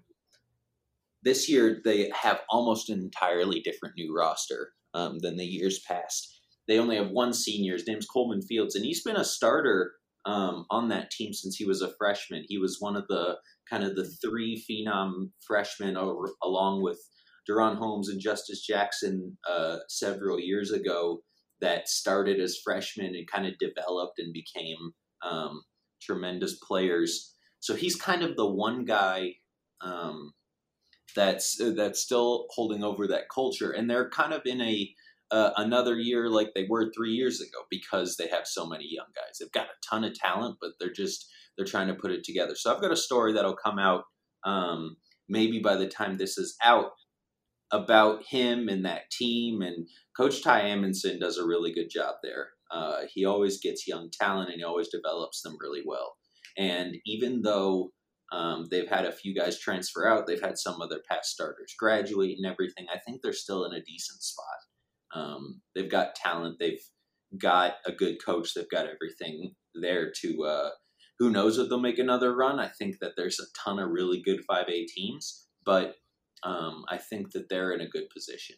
[1.23, 6.37] this year they have almost an entirely different new roster um, than the years past
[6.67, 7.75] they only have one senior.
[7.75, 9.93] His name's Coleman Fields, and he's been a starter
[10.27, 12.45] um, on that team since he was a freshman.
[12.49, 13.37] He was one of the
[13.71, 16.99] kind of the three phenom freshmen, over, along with
[17.49, 21.21] Duron Holmes and Justice Jackson, uh, several years ago
[21.61, 25.63] that started as freshmen and kind of developed and became um,
[26.03, 27.35] tremendous players.
[27.61, 29.37] So he's kind of the one guy
[29.81, 30.33] um,
[31.15, 34.91] that's that's still holding over that culture, and they're kind of in a
[35.31, 39.07] uh, another year like they were three years ago because they have so many young
[39.15, 39.39] guys.
[39.41, 42.55] They've got a ton of talent, but they're just they're trying to put it together.
[42.55, 44.05] So I've got a story that'll come out
[44.45, 44.97] um,
[45.29, 46.93] maybe by the time this is out
[47.73, 49.63] about him and that team.
[49.63, 52.49] And Coach Ty Amundsen does a really good job there.
[52.71, 56.17] Uh, he always gets young talent and he always develops them really well.
[56.57, 57.91] And even though
[58.33, 61.75] um, they've had a few guys transfer out, they've had some of their past starters
[61.79, 62.87] graduate and everything.
[62.93, 64.66] I think they're still in a decent spot.
[65.17, 66.57] Um, they've got talent.
[66.61, 66.83] They've
[67.39, 68.55] got a good coach.
[68.55, 70.45] They've got everything there to.
[70.45, 70.71] Uh,
[71.19, 72.61] who knows if they'll make another run?
[72.61, 75.95] I think that there's a ton of really good 5A teams, but
[76.43, 78.57] um, I think that they're in a good position.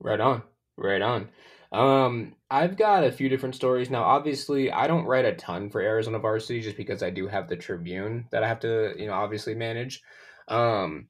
[0.00, 0.42] Right on.
[0.76, 1.28] Right on.
[1.72, 4.02] Um, I've got a few different stories now.
[4.02, 7.56] Obviously, I don't write a ton for Arizona Varsity just because I do have the
[7.56, 10.02] Tribune that I have to, you know, obviously manage.
[10.48, 11.06] Um,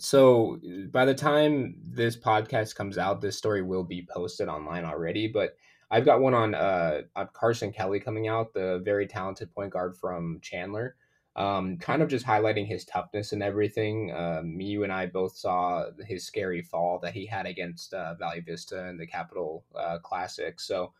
[0.00, 0.58] so
[0.90, 5.28] by the time this podcast comes out, this story will be posted online already.
[5.28, 5.56] But
[5.90, 9.96] I've got one on uh, on Carson Kelly coming out, the very talented point guard
[9.96, 10.96] from Chandler.
[11.36, 14.12] Um, kind of just highlighting his toughness and everything.
[14.12, 18.40] Um, you and I both saw his scary fall that he had against uh, Valley
[18.40, 20.58] Vista in the Capital uh, Classic.
[20.58, 20.92] So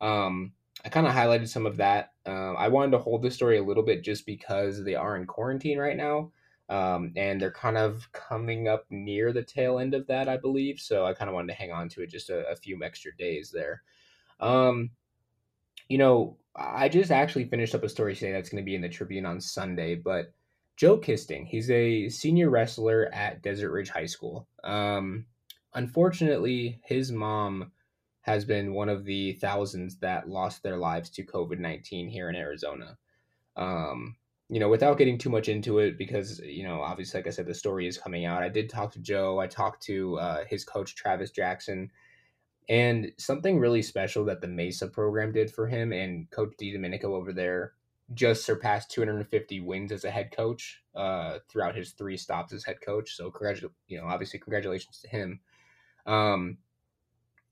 [0.00, 0.52] um,
[0.84, 2.12] I kind of highlighted some of that.
[2.26, 5.26] Uh, I wanted to hold this story a little bit just because they are in
[5.26, 6.30] quarantine right now.
[6.68, 10.80] Um, and they're kind of coming up near the tail end of that, I believe.
[10.80, 13.14] So I kind of wanted to hang on to it just a, a few extra
[13.16, 13.82] days there.
[14.40, 14.90] Um,
[15.88, 18.80] you know, I just actually finished up a story today that's going to be in
[18.80, 20.32] the Tribune on Sunday, but
[20.76, 24.48] Joe Kisting, he's a senior wrestler at Desert Ridge High School.
[24.64, 25.26] Um,
[25.74, 27.72] unfortunately, his mom
[28.22, 32.36] has been one of the thousands that lost their lives to COVID 19 here in
[32.36, 32.96] Arizona.
[33.56, 34.16] Um,
[34.52, 37.46] you know, without getting too much into it, because, you know, obviously, like I said,
[37.46, 38.42] the story is coming out.
[38.42, 39.38] I did talk to Joe.
[39.38, 41.90] I talked to uh, his coach, Travis Jackson.
[42.68, 47.32] And something really special that the Mesa program did for him and Coach DiDomenico over
[47.32, 47.72] there
[48.12, 52.82] just surpassed 250 wins as a head coach uh, throughout his three stops as head
[52.84, 53.16] coach.
[53.16, 55.40] So, congratu- you know, obviously, congratulations to him.
[56.04, 56.58] Um,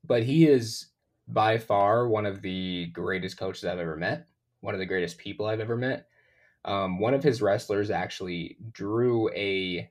[0.04, 0.88] but he is
[1.26, 4.26] by far one of the greatest coaches I've ever met,
[4.60, 6.09] one of the greatest people I've ever met.
[6.64, 9.90] Um, one of his wrestlers actually drew a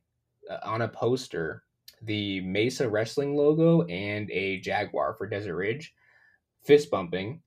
[0.49, 1.63] uh, on a poster
[2.01, 5.93] the Mesa Wrestling logo and a Jaguar for Desert Ridge,
[6.63, 7.41] fist bumping,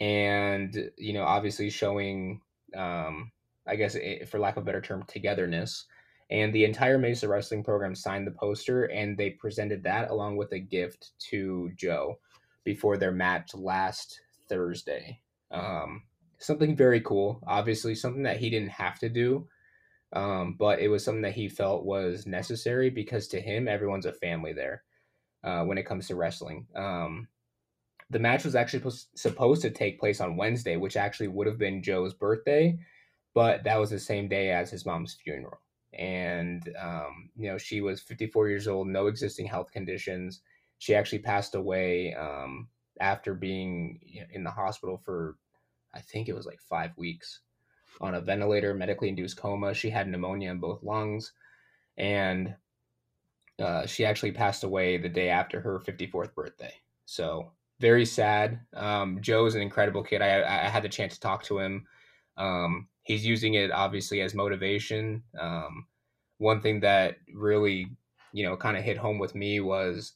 [0.00, 2.40] and you know obviously showing,
[2.76, 3.30] um,
[3.66, 5.86] I guess eh, for lack of a better term, togetherness.
[6.30, 10.52] And the entire Mesa Wrestling program signed the poster, and they presented that along with
[10.52, 12.18] a gift to Joe
[12.64, 15.20] before their match last Thursday.
[15.50, 16.04] Um,
[16.42, 17.42] something very cool.
[17.46, 19.48] Obviously, something that he didn't have to do,
[20.12, 24.12] um, but it was something that he felt was necessary because to him, everyone's a
[24.12, 24.82] family there
[25.44, 26.66] uh, when it comes to wrestling.
[26.76, 27.28] Um,
[28.10, 31.82] the match was actually supposed to take place on Wednesday, which actually would have been
[31.82, 32.78] Joe's birthday,
[33.34, 35.60] but that was the same day as his mom's funeral.
[35.94, 40.42] And, um, you know, she was 54 years old, no existing health conditions.
[40.78, 42.68] She actually passed away um,
[43.00, 44.00] after being
[44.30, 45.36] in the hospital for,
[45.94, 47.40] I think it was like five weeks
[48.00, 49.74] on a ventilator, medically induced coma.
[49.74, 51.32] She had pneumonia in both lungs,
[51.96, 52.54] and
[53.58, 56.74] uh, she actually passed away the day after her 54th birthday.
[57.04, 58.60] So very sad.
[58.74, 60.22] Um, Joe's an incredible kid.
[60.22, 61.86] I, I had the chance to talk to him.
[62.36, 65.22] Um, he's using it obviously as motivation.
[65.38, 65.86] Um,
[66.38, 67.88] one thing that really,
[68.32, 70.12] you know, kind of hit home with me was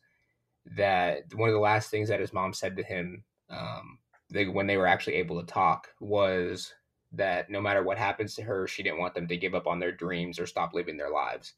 [0.77, 3.99] that one of the last things that his mom said to him um,
[4.31, 6.73] they, when they were actually able to talk was
[7.13, 9.79] that no matter what happens to her, she didn't want them to give up on
[9.79, 11.55] their dreams or stop living their lives.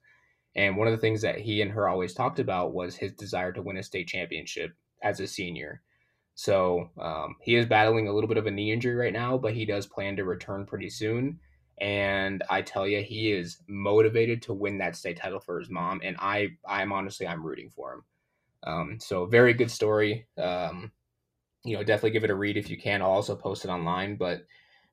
[0.55, 3.53] And one of the things that he and her always talked about was his desire
[3.53, 5.83] to win a state championship as a senior.
[6.35, 9.55] So um, he is battling a little bit of a knee injury right now, but
[9.55, 11.41] he does plan to return pretty soon.
[11.81, 16.01] And I tell you, he is motivated to win that state title for his mom.
[16.03, 18.05] And I, I'm honestly, I'm rooting for him.
[18.65, 20.27] Um, so very good story.
[20.37, 20.93] Um,
[21.65, 23.03] you know, definitely give it a read if you can.
[23.03, 24.47] I'll also post it online, but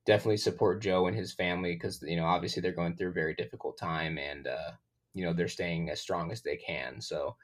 [0.06, 3.34] definitely support Joe and his family because you know obviously they're going through a very
[3.36, 4.72] difficult time and uh,
[5.14, 7.02] you know they're staying as strong as they can.
[7.02, 7.36] So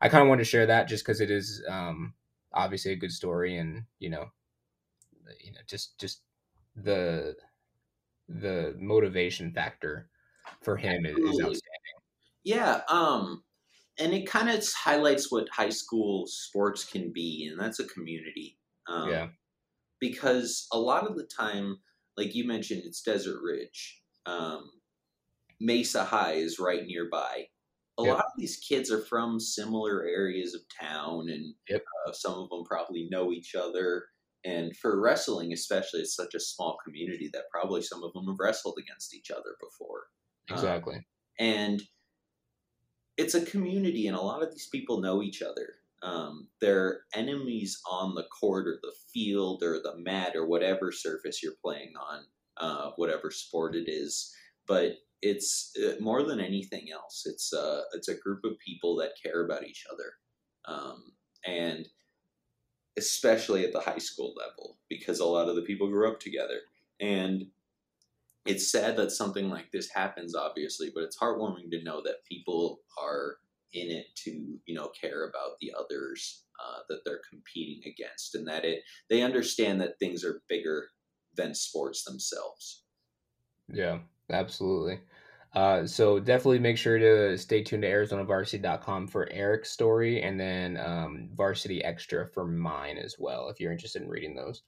[0.00, 2.14] I kind of wanted to share that just because it is um,
[2.52, 4.26] obviously a good story and you know
[5.42, 6.22] you know just just
[6.76, 7.34] the
[8.28, 10.08] the motivation factor
[10.62, 11.60] for him is, is outstanding.
[12.44, 13.42] Yeah, um,
[13.98, 18.56] and it kind of highlights what high school sports can be, and that's a community.
[18.90, 19.26] Um, yeah.
[20.00, 21.78] Because a lot of the time,
[22.16, 24.00] like you mentioned, it's Desert Ridge.
[24.26, 24.70] Um,
[25.60, 27.46] Mesa High is right nearby.
[27.98, 28.14] A yep.
[28.14, 31.84] lot of these kids are from similar areas of town, and yep.
[32.06, 34.04] uh, some of them probably know each other.
[34.42, 38.38] And for wrestling, especially, it's such a small community that probably some of them have
[38.38, 40.04] wrestled against each other before.
[40.48, 40.96] Exactly.
[40.96, 41.04] Um,
[41.38, 41.82] and
[43.18, 45.74] it's a community, and a lot of these people know each other.
[46.02, 51.42] Um, they're enemies on the court or the field or the mat or whatever surface
[51.42, 52.24] you're playing on,
[52.56, 54.34] uh, whatever sport it is.
[54.66, 57.24] But it's uh, more than anything else.
[57.26, 60.12] It's uh, it's a group of people that care about each other,
[60.66, 61.12] um,
[61.46, 61.86] and
[62.96, 66.60] especially at the high school level because a lot of the people grew up together.
[67.00, 67.46] And
[68.46, 72.80] it's sad that something like this happens, obviously, but it's heartwarming to know that people
[73.00, 73.36] are
[73.72, 78.46] in it to you know care about the others uh, that they're competing against, and
[78.48, 80.88] that it they understand that things are bigger
[81.36, 82.84] than sports themselves.
[83.72, 83.98] Yeah,
[84.30, 85.00] absolutely.
[85.52, 90.76] Uh, so definitely make sure to stay tuned to ArizonaVarsity.com for Eric's story, and then
[90.76, 94.62] um, Varsity Extra for mine as well, if you're interested in reading those.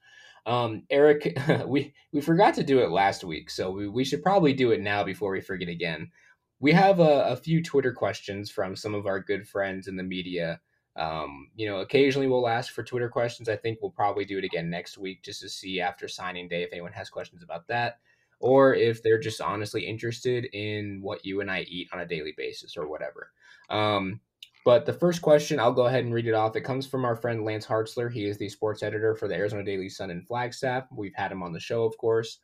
[0.44, 4.52] Um, Eric, we we forgot to do it last week, so we, we should probably
[4.52, 6.10] do it now before we forget again
[6.62, 10.02] we have a, a, few Twitter questions from some of our good friends in the
[10.02, 10.60] media.
[10.94, 13.48] Um, you know, occasionally we'll ask for Twitter questions.
[13.48, 16.62] I think we'll probably do it again next week just to see after signing day
[16.62, 17.98] if anyone has questions about that
[18.38, 22.34] or if they're just honestly interested in what you and I eat on a daily
[22.36, 23.32] basis or whatever.
[23.68, 24.20] Um,
[24.64, 26.54] but the first question, I'll go ahead and read it off.
[26.54, 28.12] It comes from our friend Lance Hartzler.
[28.12, 30.86] He is the sports editor for the Arizona Daily Sun in Flagstaff.
[30.92, 32.38] We've had him on the show, of course.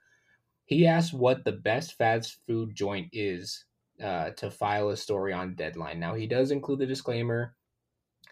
[0.64, 3.64] He asked what the best fast food joint is
[4.02, 6.00] uh, to file a story on deadline.
[6.00, 7.54] Now, he does include the disclaimer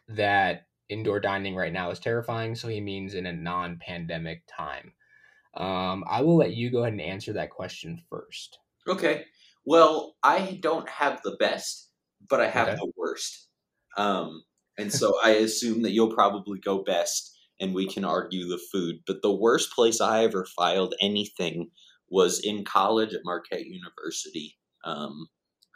[0.09, 4.92] that indoor dining right now is terrifying, so he means in a non pandemic time.
[5.57, 8.58] Um, I will let you go ahead and answer that question first.
[8.87, 9.25] Okay.
[9.64, 11.90] Well, I don't have the best,
[12.29, 12.77] but I have okay.
[12.77, 13.48] the worst.
[13.96, 14.44] Um,
[14.79, 18.96] and so I assume that you'll probably go best and we can argue the food.
[19.06, 21.71] But the worst place I ever filed anything
[22.08, 24.56] was in college at Marquette University.
[24.85, 25.27] Um,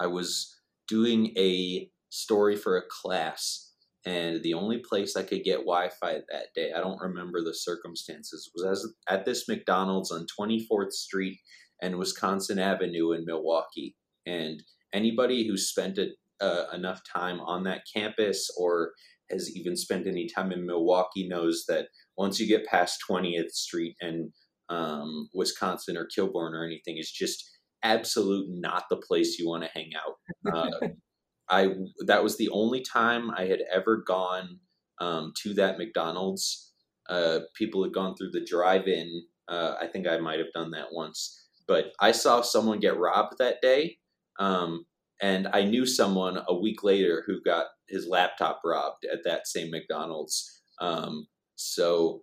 [0.00, 0.56] I was
[0.88, 3.72] doing a story for a class,
[4.06, 7.54] and the only place I could get Wi Fi that day, I don't remember the
[7.54, 11.38] circumstances, was as, at this McDonald's on 24th Street
[11.82, 13.94] and Wisconsin Avenue in Milwaukee.
[14.26, 16.08] And anybody who spent a,
[16.40, 18.92] uh, enough time on that campus or
[19.30, 23.96] has even spent any time in Milwaukee knows that once you get past 20th Street
[24.00, 24.32] and
[24.68, 27.44] um, Wisconsin or Kilbourne or anything, it's just
[27.82, 30.54] absolute not the place you want to hang out.
[30.54, 30.88] Uh,
[31.50, 31.74] I
[32.06, 34.60] that was the only time I had ever gone
[35.00, 36.72] um, to that McDonald's.
[37.08, 39.22] Uh, people had gone through the drive-in.
[39.48, 43.38] Uh, I think I might have done that once, but I saw someone get robbed
[43.38, 43.96] that day,
[44.38, 44.84] um,
[45.20, 49.70] and I knew someone a week later who got his laptop robbed at that same
[49.72, 50.62] McDonald's.
[50.80, 51.26] Um,
[51.56, 52.22] so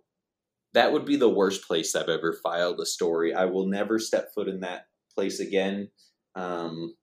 [0.74, 3.34] that would be the worst place I've ever filed a story.
[3.34, 4.84] I will never step foot in that
[5.18, 5.88] place again.
[6.36, 6.94] Um,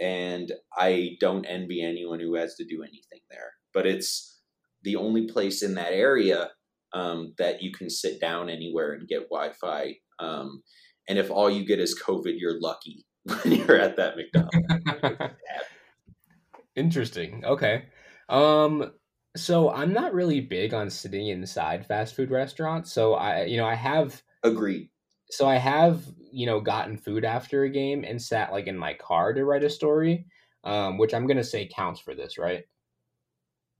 [0.00, 3.52] and I don't envy anyone who has to do anything there.
[3.72, 4.40] But it's
[4.82, 6.50] the only place in that area
[6.92, 9.94] um, that you can sit down anywhere and get Wi Fi.
[10.18, 10.62] Um,
[11.08, 15.34] and if all you get is COVID, you're lucky when you're at that McDonald's.
[16.74, 17.44] Interesting.
[17.44, 17.84] Okay.
[18.28, 18.90] Um,
[19.36, 22.92] so I'm not really big on sitting inside fast food restaurants.
[22.92, 24.90] So I, you know, I have agreed.
[25.30, 28.94] So I have, you know, gotten food after a game and sat like in my
[28.94, 30.26] car to write a story,
[30.64, 32.64] um, which I'm gonna say counts for this, right?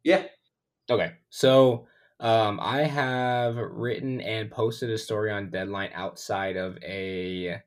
[0.05, 0.29] Yeah.
[0.91, 1.17] Okay.
[1.31, 1.89] So
[2.21, 7.63] um, I have written and posted a story on Deadline outside of a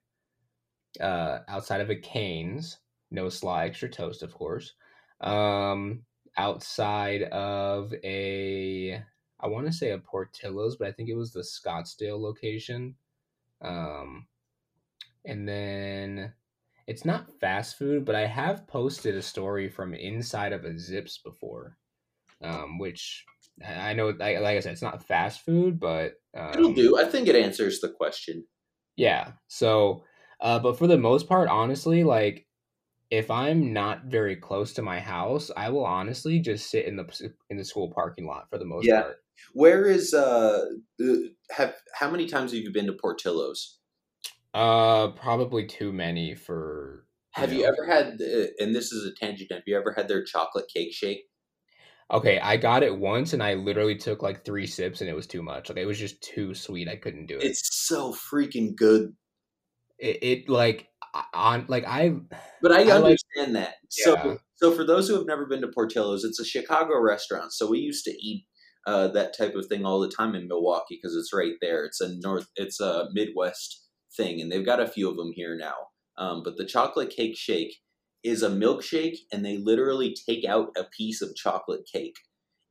[0.99, 2.79] uh, outside of a Canes,
[3.11, 4.73] no sly extra toast, of course.
[5.21, 6.05] Um,
[6.38, 9.03] outside of a
[9.39, 12.95] I want to say a Portillo's, but I think it was the Scottsdale location.
[13.64, 14.28] Um,
[15.26, 16.34] and then
[16.88, 21.24] it's not fast food, but I have posted a story from inside of a Zipps
[21.24, 21.78] before,
[22.41, 23.26] um, which
[23.66, 26.97] I know, like, like, I said, it's not fast food, but um, it'll do.
[26.97, 28.45] I think it answers the question.
[28.97, 29.32] Yeah.
[29.47, 30.03] So,
[30.41, 32.45] uh, but for the most part, honestly, like
[33.09, 37.32] if I'm not very close to my house, I will honestly just sit in the
[37.49, 39.03] in the school parking lot for the most yeah.
[39.03, 39.22] part.
[39.53, 40.65] Where is uh
[41.51, 43.79] have how many times have you been to Portillo's?
[44.53, 47.65] Uh probably too many for Have you, know.
[47.65, 48.19] you ever had
[48.59, 51.23] and this is a tangent, have you ever had their chocolate cake shake?
[52.11, 55.27] Okay, I got it once and I literally took like 3 sips and it was
[55.27, 55.69] too much.
[55.69, 56.88] Like it was just too sweet.
[56.88, 57.43] I couldn't do it.
[57.43, 59.13] It's so freaking good.
[59.97, 60.89] It, it like
[61.34, 62.15] on like I.
[62.61, 63.75] But I, I understand like, that.
[63.89, 64.36] So yeah.
[64.55, 67.53] so for those who have never been to Portillo's, it's a Chicago restaurant.
[67.53, 68.45] So we used to eat
[68.86, 71.86] uh, that type of thing all the time in Milwaukee because it's right there.
[71.86, 72.47] It's a north.
[72.55, 75.75] It's a Midwest thing, and they've got a few of them here now.
[76.17, 77.77] Um, but the chocolate cake shake
[78.23, 82.15] is a milkshake, and they literally take out a piece of chocolate cake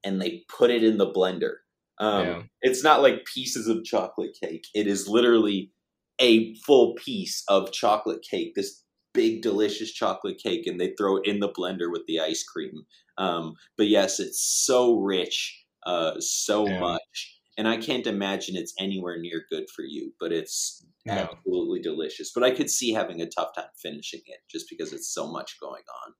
[0.04, 1.56] and they put it in the blender.
[1.98, 2.42] Um, yeah.
[2.62, 4.66] It's not like pieces of chocolate cake.
[4.74, 5.72] It is literally
[6.20, 8.82] a full piece of chocolate cake, this
[9.14, 12.84] big delicious chocolate cake, and they throw it in the blender with the ice cream.
[13.18, 16.80] Um, but yes, it's so rich, uh, so yeah.
[16.80, 20.12] much, and I can't imagine it's anywhere near good for you.
[20.20, 21.14] But it's no.
[21.14, 22.32] absolutely delicious.
[22.34, 25.58] But I could see having a tough time finishing it just because it's so much
[25.60, 26.14] going on.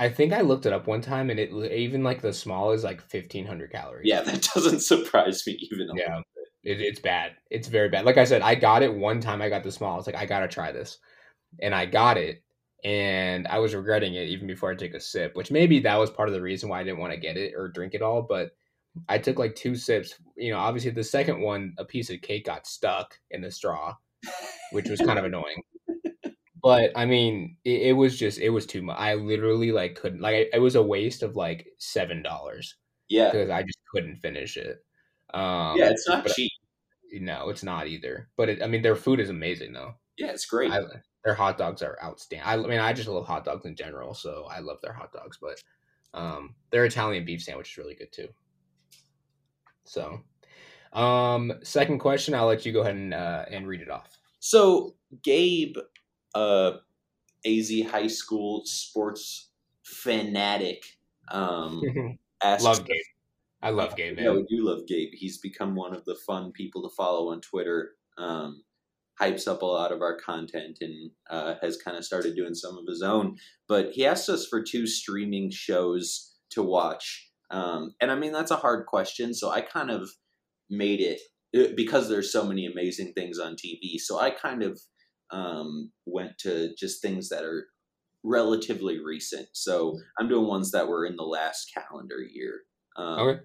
[0.00, 2.84] I think I looked it up one time, and it even like the small is
[2.84, 4.06] like fifteen hundred calories.
[4.06, 5.88] Yeah, that doesn't surprise me even.
[5.96, 6.20] yeah,
[6.62, 7.32] it, it's bad.
[7.50, 8.04] It's very bad.
[8.04, 9.42] Like I said, I got it one time.
[9.42, 9.94] I got the small.
[9.94, 10.98] I was like, I gotta try this,
[11.60, 12.44] and I got it,
[12.84, 15.34] and I was regretting it even before I took a sip.
[15.34, 17.54] Which maybe that was part of the reason why I didn't want to get it
[17.56, 18.22] or drink it all.
[18.22, 18.52] But
[19.08, 20.14] I took like two sips.
[20.36, 23.94] You know, obviously the second one, a piece of cake got stuck in the straw,
[24.72, 25.62] which was kind of annoying.
[26.62, 28.96] But I mean, it, it, was just it was too much.
[28.98, 32.76] I literally like couldn't like it was a waste of like seven dollars.
[33.08, 34.84] Yeah, because I just couldn't finish it.
[35.32, 36.50] Um, yeah, it's not cheap.
[37.12, 38.28] No, it's not either.
[38.36, 39.94] But it, I mean, their food is amazing though.
[40.18, 40.72] Yeah, it's great.
[40.72, 40.80] I,
[41.24, 42.46] their hot dogs are outstanding.
[42.46, 45.12] I, I, mean, I just love hot dogs in general, so I love their hot
[45.12, 45.38] dogs.
[45.40, 45.62] But
[46.12, 48.28] um, their Italian beef sandwich is really good too.
[49.88, 50.20] So,
[50.92, 54.18] um, second question, I'll let you go ahead and uh, and read it off.
[54.38, 55.76] So, Gabe,
[56.34, 56.72] uh,
[57.46, 59.50] AZ high school sports
[59.82, 60.84] fanatic,
[61.30, 61.82] um,
[62.42, 62.96] asks, love Gabe.
[63.62, 64.16] I love Gabe.
[64.16, 64.34] Man.
[64.36, 65.10] We do love Gabe.
[65.12, 67.92] He's become one of the fun people to follow on Twitter.
[68.16, 68.62] Um,
[69.20, 72.78] hypes up a lot of our content and uh, has kind of started doing some
[72.78, 73.36] of his own.
[73.66, 77.27] But he asked us for two streaming shows to watch.
[77.50, 79.34] Um, and I mean, that's a hard question.
[79.34, 80.10] So I kind of
[80.68, 81.20] made it
[81.56, 83.98] uh, because there's so many amazing things on TV.
[83.98, 84.80] So I kind of
[85.30, 87.66] um, went to just things that are
[88.24, 89.46] relatively recent.
[89.52, 92.60] So I'm doing ones that were in the last calendar year.
[92.96, 93.40] Um, okay.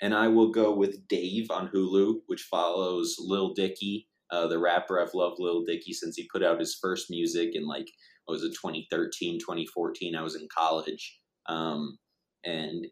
[0.00, 5.00] And I will go with Dave on Hulu, which follows Lil Dicky, uh, the rapper.
[5.00, 7.86] I've loved Lil Dicky since he put out his first music in like,
[8.24, 10.16] what was it, 2013, 2014.
[10.16, 11.18] I was in college.
[11.48, 11.98] um,
[12.44, 12.86] and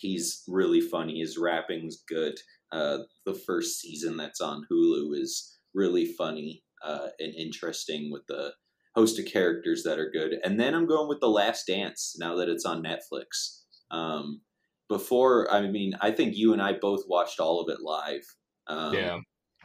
[0.00, 1.20] he's really funny.
[1.20, 2.34] His rapping's good.
[2.72, 8.52] Uh, the first season that's on Hulu is really funny uh, and interesting with the
[8.94, 10.34] host of characters that are good.
[10.44, 13.62] And then I'm going with The Last Dance now that it's on Netflix.
[13.90, 14.40] Um,
[14.88, 18.22] before, I mean, I think you and I both watched all of it live.
[18.66, 19.18] Um, yeah.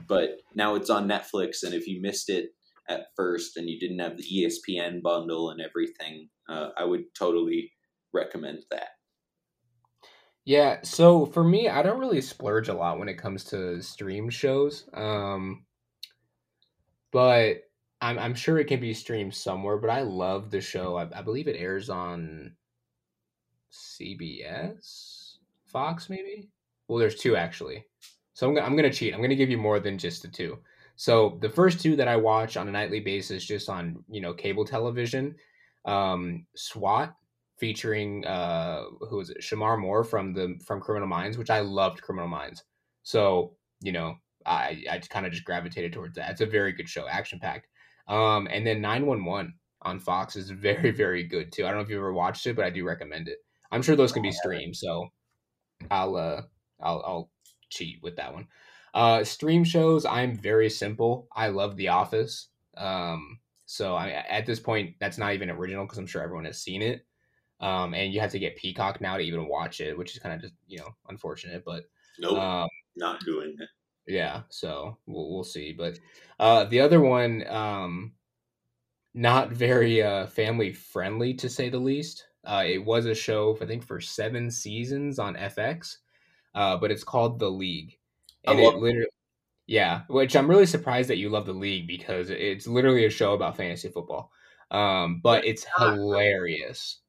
[0.07, 2.51] But now it's on Netflix, and if you missed it
[2.87, 7.71] at first and you didn't have the ESPN bundle and everything, uh, I would totally
[8.13, 8.89] recommend that.
[10.49, 14.31] Yeah, so for me, I don't really splurge a lot when it comes to stream
[14.31, 14.89] shows.
[14.95, 15.63] Um,
[17.11, 17.69] but
[18.01, 19.77] I'm I'm sure it can be streamed somewhere.
[19.77, 20.95] But I love the show.
[20.95, 22.53] I, I believe it airs on
[23.71, 25.35] CBS,
[25.67, 26.49] Fox, maybe.
[26.87, 27.85] Well, there's two actually.
[28.33, 29.13] So I'm, I'm gonna cheat.
[29.13, 30.57] I'm gonna give you more than just the two.
[30.95, 34.33] So the first two that I watch on a nightly basis, just on you know
[34.33, 35.35] cable television,
[35.85, 37.13] um, SWAT
[37.59, 39.41] featuring uh, who is it?
[39.41, 42.63] Shemar Moore from the from Criminal Minds, which I loved Criminal Minds.
[43.03, 46.31] So you know I I kind of just gravitated towards that.
[46.31, 47.67] It's a very good show, action packed.
[48.07, 49.53] Um, and then 911
[49.83, 51.65] on Fox is very very good too.
[51.65, 53.37] I don't know if you've ever watched it, but I do recommend it.
[53.71, 55.09] I'm sure those can be streamed, so
[55.91, 56.41] I'll uh
[56.81, 57.31] I'll I'll
[57.69, 58.47] cheat with that one.
[58.93, 61.27] Uh, stream shows, I'm very simple.
[61.35, 62.47] I love The Office.
[62.75, 66.61] Um, so I at this point, that's not even original because I'm sure everyone has
[66.61, 67.05] seen it.
[67.61, 70.33] Um, and you have to get Peacock now to even watch it, which is kind
[70.33, 71.83] of just you know unfortunate, but
[72.19, 73.69] nope, um, not doing it.
[74.07, 75.73] Yeah, so we'll we'll see.
[75.73, 75.99] But
[76.39, 78.13] uh, the other one, um,
[79.13, 82.25] not very uh, family friendly to say the least.
[82.45, 85.97] Uh, it was a show, I think, for seven seasons on FX,
[86.55, 87.99] uh, but it's called The League,
[88.45, 89.09] and it literally,
[89.67, 93.33] yeah, which I'm really surprised that you love The League because it's literally a show
[93.33, 94.31] about fantasy football.
[94.71, 97.01] Um, but it's hilarious.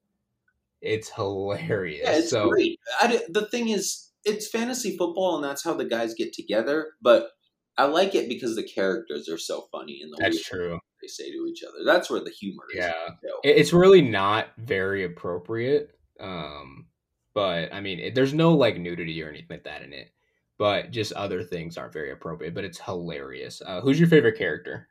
[0.80, 2.02] It's hilarious.
[2.04, 2.78] Yeah, it's so, great.
[3.00, 6.92] I, the thing is, it's fantasy football, and that's how the guys get together.
[7.02, 7.30] But
[7.76, 10.78] I like it because the characters are so funny and the that's true.
[11.00, 11.78] They say to each other.
[11.84, 12.78] That's where the humor is.
[12.78, 13.08] Yeah,
[13.42, 15.94] it's really not very appropriate.
[16.18, 16.88] Um,
[17.32, 20.10] but I mean, it, there's no like nudity or anything like that in it.
[20.58, 22.54] But just other things aren't very appropriate.
[22.54, 23.62] But it's hilarious.
[23.64, 24.88] Uh, who's your favorite character?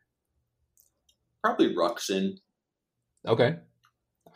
[1.44, 2.40] Probably Ruxin.
[3.28, 3.58] Okay.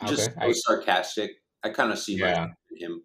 [0.06, 0.40] Just okay.
[0.40, 1.32] I, sarcastic.
[1.64, 2.48] I kind of see yeah.
[2.78, 3.04] him.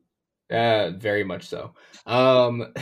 [0.51, 1.75] Uh, very much so.
[2.07, 2.73] Um,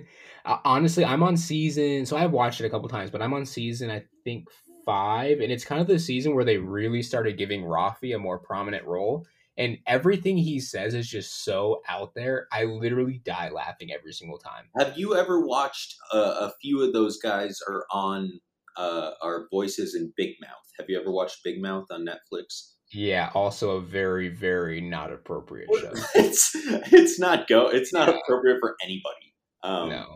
[0.44, 3.90] honestly, I'm on season, so I've watched it a couple times, but I'm on season,
[3.90, 4.48] I think
[4.84, 8.38] five, and it's kind of the season where they really started giving Rafi a more
[8.38, 9.26] prominent role,
[9.56, 12.46] and everything he says is just so out there.
[12.52, 14.66] I literally die laughing every single time.
[14.78, 18.40] Have you ever watched a, a few of those guys are on
[18.76, 20.50] uh, our voices in Big Mouth?
[20.78, 22.72] Have you ever watched Big Mouth on Netflix?
[22.94, 25.92] Yeah, also a very, very not appropriate show.
[26.14, 27.68] it's it's not go.
[27.68, 28.18] It's not yeah.
[28.22, 29.34] appropriate for anybody.
[29.62, 30.14] Um, no.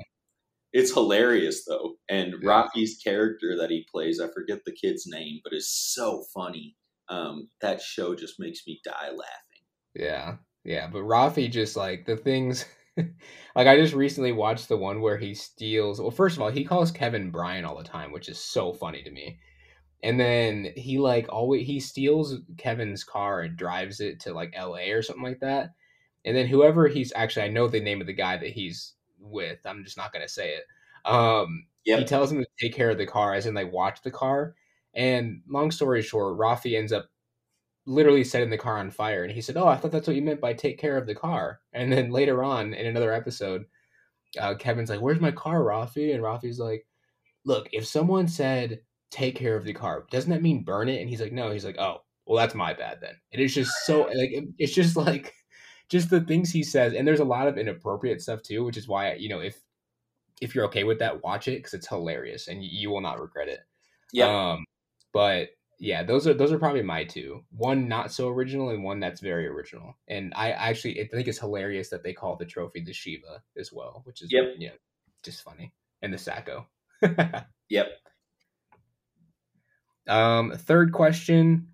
[0.72, 2.48] It's hilarious though, and yeah.
[2.48, 6.76] Rafi's character that he plays, I forget the kid's name, but is so funny.
[7.08, 9.64] Um, that show just makes me die laughing.
[9.94, 12.64] Yeah, yeah, but Rafi just like the things.
[12.96, 16.00] like I just recently watched the one where he steals.
[16.00, 19.02] Well, first of all, he calls Kevin Brian all the time, which is so funny
[19.02, 19.40] to me
[20.02, 24.92] and then he like always he steals Kevin's car and drives it to like L.A.
[24.92, 25.70] or something like that.
[26.24, 29.58] And then whoever he's actually, I know the name of the guy that he's with.
[29.64, 30.64] I'm just not gonna say it.
[31.04, 32.00] Um, yep.
[32.00, 34.54] he tells him to take care of the car, as in like watch the car.
[34.94, 37.08] And long story short, Rafi ends up
[37.86, 39.24] literally setting the car on fire.
[39.24, 41.14] And he said, "Oh, I thought that's what you meant by take care of the
[41.14, 43.66] car." And then later on in another episode,
[44.38, 46.86] uh, Kevin's like, "Where's my car, Rafi?" And Rafi's like,
[47.44, 48.80] "Look, if someone said."
[49.10, 50.06] Take care of the car.
[50.10, 51.00] Doesn't that mean burn it?
[51.00, 51.50] And he's like, no.
[51.50, 53.14] He's like, oh, well, that's my bad then.
[53.32, 55.34] And It is just so like it's just like
[55.88, 58.86] just the things he says, and there's a lot of inappropriate stuff too, which is
[58.86, 59.58] why you know if
[60.40, 63.20] if you're okay with that, watch it because it's hilarious and you, you, will not
[63.20, 63.60] regret it.
[64.12, 64.52] Yeah.
[64.52, 64.64] Um,
[65.12, 65.48] but
[65.80, 67.44] yeah, those are those are probably my two.
[67.50, 69.96] One not so original, and one that's very original.
[70.08, 73.72] And I actually I think it's hilarious that they call the trophy the Shiva as
[73.72, 74.54] well, which is yep.
[74.58, 74.70] yeah,
[75.24, 75.72] just funny.
[76.02, 76.66] And the Sacko.
[77.68, 77.88] yep.
[80.08, 81.68] Um, third question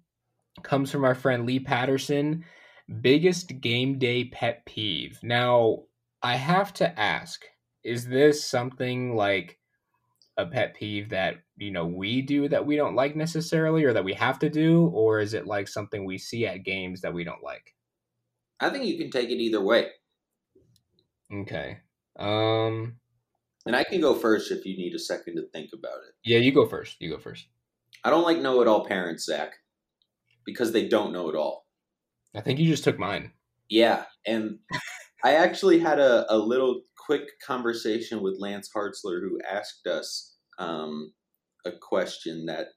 [0.62, 2.44] comes from our friend Lee Patterson.
[3.00, 5.18] Biggest game day pet peeve.
[5.22, 5.84] Now,
[6.22, 7.44] I have to ask,
[7.82, 9.58] is this something like
[10.36, 14.04] a pet peeve that, you know, we do that we don't like necessarily or that
[14.04, 14.86] we have to do?
[14.88, 17.74] Or is it like something we see at games that we don't like?
[18.60, 19.88] I think you can take it either way.
[21.32, 21.78] Okay.
[22.18, 22.96] Um,
[23.66, 26.14] and I can go first if you need a second to think about it.
[26.24, 26.96] Yeah, you go first.
[27.00, 27.46] You go first.
[28.04, 29.54] I don't like know it all parents, Zach,
[30.44, 31.66] because they don't know it all.
[32.34, 33.32] I think you just took mine.
[33.70, 34.58] Yeah, and
[35.24, 41.12] I actually had a, a little quick conversation with Lance Hartzler, who asked us um,
[41.64, 42.68] a question that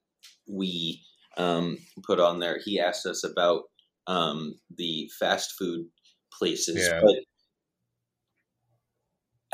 [0.47, 1.01] we
[1.37, 2.59] um, put on there.
[2.63, 3.63] He asked us about
[4.07, 5.87] um, the fast food
[6.31, 7.01] places, Yeah.
[7.01, 7.15] but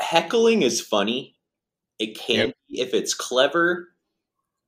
[0.00, 1.36] heckling is funny.
[1.98, 2.56] It can Yep.
[2.68, 3.88] be if it's clever.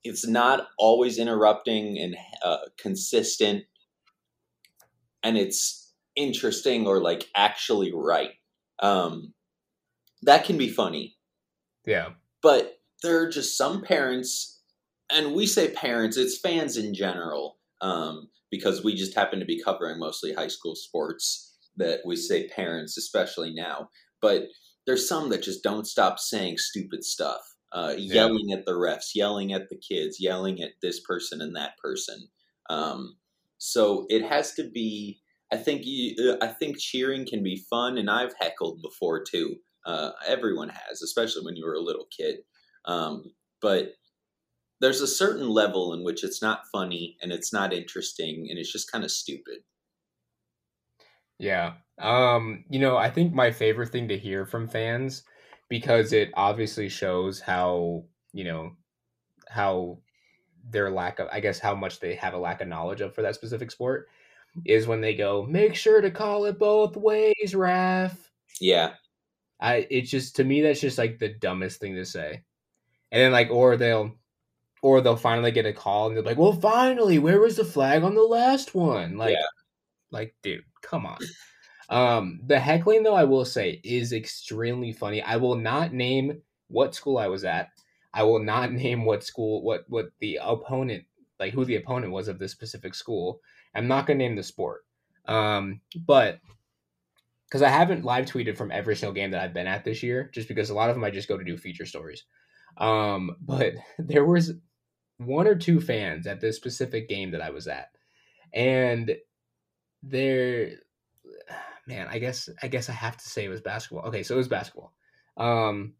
[0.06, 3.64] It's not always interrupting and uh, consistent,
[5.22, 8.30] and it's interesting or like actually right.
[8.78, 9.34] Um,
[10.22, 11.16] that can be funny,
[11.86, 12.10] Yeah.
[12.42, 14.62] but there are just some parents,
[15.10, 19.62] and we say parents, it's fans in general, um, because we just happen to be
[19.62, 21.42] covering mostly high school sports.
[21.78, 23.90] That we say parents, especially now,
[24.22, 24.44] but
[24.86, 27.42] there's some that just don't stop saying stupid stuff,
[27.72, 28.28] uh, Yeah.
[28.28, 32.28] yelling at the refs, yelling at the kids, yelling at this person and that person.
[32.70, 33.18] Um,
[33.58, 35.20] so it has to be.
[35.52, 39.56] I think you, uh, I think cheering can be fun, and I've heckled before too.
[39.84, 42.40] Uh, everyone has, especially when you were a little kid.
[42.86, 43.92] Um, but
[44.80, 48.72] there's a certain level in which it's not funny and it's not interesting and it's
[48.72, 49.64] just kind of stupid.
[51.38, 51.76] Yeah.
[51.98, 55.24] Um, you know, I think my favorite thing to hear from fans
[55.68, 58.76] because it obviously shows how, you know,
[59.48, 59.98] how
[60.68, 63.22] their lack of I guess how much they have a lack of knowledge of for
[63.22, 64.08] that specific sport
[64.64, 68.94] is when they go, "Make sure to call it both ways, ref." Yeah,
[69.60, 72.42] I it's just to me that's just like the dumbest thing to say.
[73.12, 74.14] And then like or they'll
[74.82, 78.02] or they'll finally get a call and they're like, "Well, finally, where was the flag
[78.04, 79.46] on the last one?" Like Yeah.
[80.10, 81.18] like dude, come on.
[81.88, 85.22] Um the heckling though I will say is extremely funny.
[85.22, 87.70] I will not name what school I was at.
[88.12, 91.04] I will not name what school what what the opponent
[91.38, 93.40] like who the opponent was of this specific school.
[93.74, 94.84] I'm not to name the sport.
[95.26, 96.40] Um but
[97.48, 100.30] because I haven't live tweeted from every single game that I've been at this year,
[100.34, 102.24] just because a lot of them I just go to do feature stories.
[102.76, 104.52] Um, but there was
[105.18, 107.88] one or two fans at this specific game that I was at,
[108.52, 109.16] and
[110.02, 110.72] there,
[111.86, 114.06] man, I guess I guess I have to say it was basketball.
[114.06, 114.92] Okay, so it was basketball.
[115.36, 115.94] Um,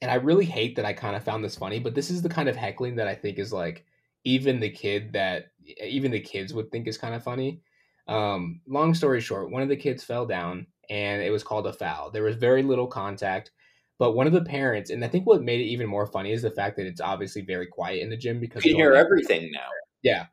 [0.00, 2.28] and I really hate that I kind of found this funny, but this is the
[2.28, 3.84] kind of heckling that I think is like
[4.24, 7.60] even the kid that even the kids would think is kind of funny.
[8.08, 11.72] Um, long story short, one of the kids fell down and it was called a
[11.72, 12.10] foul.
[12.10, 13.52] There was very little contact,
[13.98, 16.42] but one of the parents, and I think what made it even more funny is
[16.42, 19.68] the fact that it's obviously very quiet in the gym because you hear everything now.
[20.02, 20.26] yeah.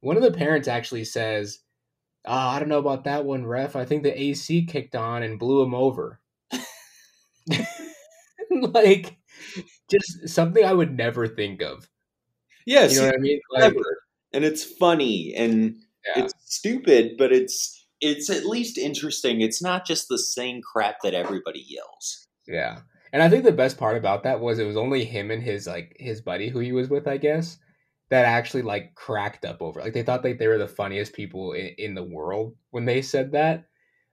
[0.00, 1.60] One of the parents actually says,
[2.24, 3.76] oh, I don't know about that one, ref.
[3.76, 6.20] I think the AC kicked on and blew him over.
[8.50, 9.16] like,
[9.90, 11.88] just something I would never think of.
[12.66, 13.40] Yes, You know what I mean?
[13.50, 13.74] Like,
[14.32, 16.24] and it's funny and yeah.
[16.24, 19.40] it's stupid, but it's it's at least interesting.
[19.40, 22.26] It's not just the same crap that everybody yells.
[22.46, 22.80] Yeah.
[23.12, 25.66] And I think the best part about that was it was only him and his
[25.66, 27.58] like his buddy who he was with, I guess,
[28.14, 29.80] that actually like cracked up over.
[29.80, 33.02] Like they thought like they were the funniest people in, in the world when they
[33.02, 33.64] said that.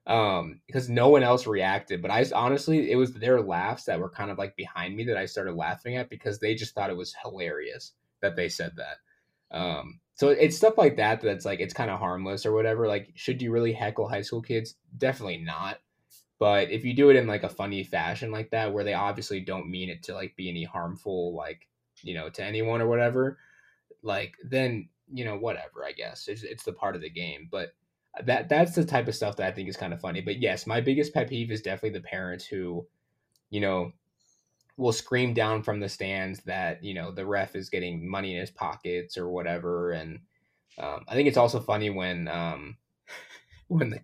[0.07, 2.01] Um, because no one else reacted.
[2.01, 5.17] But i honestly it was their laughs that were kind of like behind me that
[5.17, 7.93] I started laughing at because they just thought it was hilarious
[8.23, 9.55] that they said that.
[9.55, 12.87] Um so it's stuff like that that's like it's kind of harmless or whatever.
[12.87, 14.77] Like, should you really heckle high school kids?
[14.97, 15.77] Definitely not.
[16.39, 19.41] But if you do it in like a funny fashion like that, where they obviously
[19.41, 21.67] don't mean it to like be any harmful, like
[22.01, 23.37] you know, to anyone or whatever,
[24.03, 25.85] like then you know whatever.
[25.85, 27.47] I guess it's it's the part of the game.
[27.51, 27.73] But
[28.25, 30.21] that that's the type of stuff that I think is kind of funny.
[30.21, 32.85] But yes, my biggest pet peeve is definitely the parents who,
[33.49, 33.91] you know,
[34.77, 38.41] will scream down from the stands that you know the ref is getting money in
[38.41, 39.91] his pockets or whatever.
[39.91, 40.19] And
[40.77, 42.77] um, I think it's also funny when um,
[43.67, 44.01] when the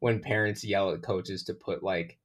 [0.00, 2.18] when parents yell at coaches to put like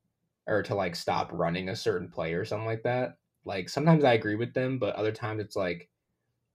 [0.47, 3.17] or to like stop running a certain play or something like that.
[3.45, 5.89] Like sometimes I agree with them, but other times it's like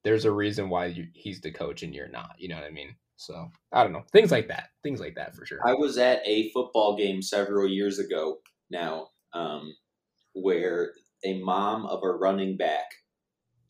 [0.06, 2.36] there's a reason why you, he's the coach and you're not.
[2.38, 2.94] You know what I mean?
[3.16, 4.68] So I don't know things like that.
[4.84, 5.58] Things like that for sure.
[5.66, 8.38] I was at a football game several years ago
[8.70, 9.74] now, um,
[10.32, 10.92] where
[11.24, 12.84] a mom of a running back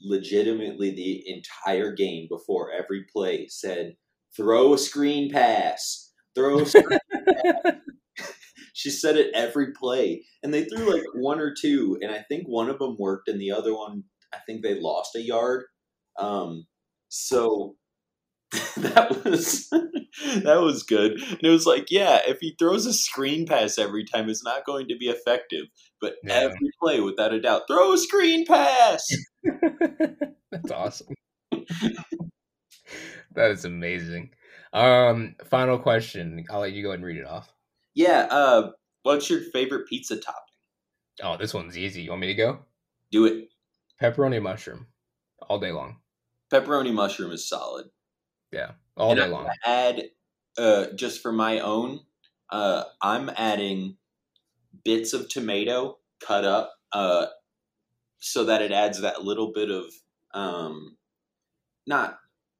[0.03, 3.97] legitimately the entire game before every play said,
[4.37, 6.99] throw a screen pass, throw a screen
[8.75, 10.25] She said it every play.
[10.43, 13.41] And they threw like one or two, and I think one of them worked, and
[13.41, 15.65] the other one, I think they lost a yard.
[16.19, 16.67] Um,
[17.09, 17.77] so
[18.77, 19.69] that was
[20.45, 21.21] that was good.
[21.21, 24.65] And it was like, yeah, if he throws a screen pass every time, it's not
[24.65, 25.67] going to be effective.
[26.01, 26.35] But Yeah.
[26.35, 29.07] every play, without a doubt, throw a screen pass.
[30.53, 31.15] That's awesome.
[33.35, 34.31] that is amazing.
[34.73, 36.45] Um, final question.
[36.51, 37.53] I'll let you go ahead and read it off.
[37.95, 38.27] Yeah.
[38.31, 38.71] Uh,
[39.03, 40.41] what's your favorite pizza topping?
[41.23, 42.03] Oh, this one's easy.
[42.03, 42.59] You want me to go?
[43.11, 43.49] Do it.
[44.03, 44.87] Pepperoni mushroom,
[45.49, 45.97] all day long.
[46.53, 47.87] Pepperoni mushroom is solid.
[48.53, 49.49] Yeah, all And day I'm long.
[49.65, 50.03] Add
[50.59, 52.01] uh, just for my own.
[52.51, 53.97] Uh, I'm adding
[54.85, 57.27] bits of tomato cut up uh,
[58.21, 59.85] so that it adds that little bit of
[60.35, 60.97] um,
[61.87, 62.19] not.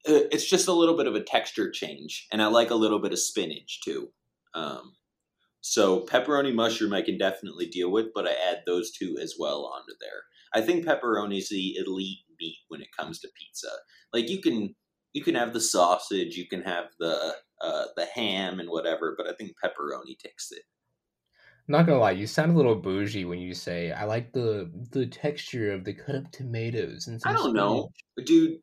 [0.09, 2.99] Uh, it's just a little bit of a texture change, and I like a little
[2.99, 4.11] bit of spinach too.
[4.55, 4.95] Um,
[5.61, 9.67] so pepperoni mushroom I can definitely deal with, but I add those two as well
[9.67, 10.23] onto there.
[10.55, 13.71] I think pepperoni is the elite meat when it comes to pizza.
[14.13, 14.75] Like you can
[15.13, 19.29] you can have the sausage, you can have the uh, the ham and whatever, but
[19.29, 20.63] I think pepperoni takes it.
[21.69, 25.07] Not gonna lie, you sound a little bougie when you say I like the the
[25.07, 27.91] texture of the cut up tomatoes and I don't know,
[28.25, 28.59] dude.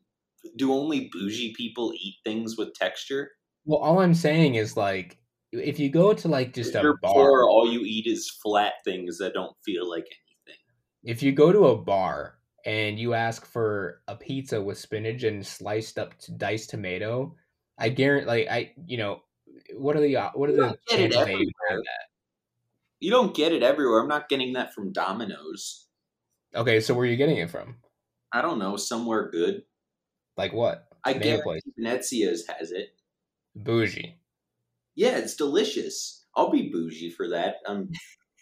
[0.58, 3.32] Do only bougie people eat things with texture?
[3.66, 5.18] Well, all I'm saying is like
[5.52, 8.74] if you go to like just if a bar, poor, all you eat is flat
[8.86, 10.62] things that don't feel like anything.
[11.04, 15.46] if you go to a bar and you ask for a pizza with spinach and
[15.46, 17.36] sliced up diced tomato,
[17.78, 19.22] I guarantee, like I, you know,
[19.76, 21.80] what are the uh, what are You the don't get it chances they even have
[21.80, 21.84] everywhere.
[23.00, 24.02] You don't get it everywhere.
[24.02, 25.88] I'm not getting that from Domino's.
[26.56, 27.78] Okay, so where are you getting it from?
[28.32, 29.64] I don't know, somewhere good.
[30.38, 30.88] Like what?
[31.04, 31.72] I Name guarantee.
[31.78, 32.96] Venezia's has it.
[33.56, 34.20] Bougie.
[34.96, 36.26] Yeah, it's delicious.
[36.36, 37.58] I'll be bougie for that.
[37.68, 37.90] I'm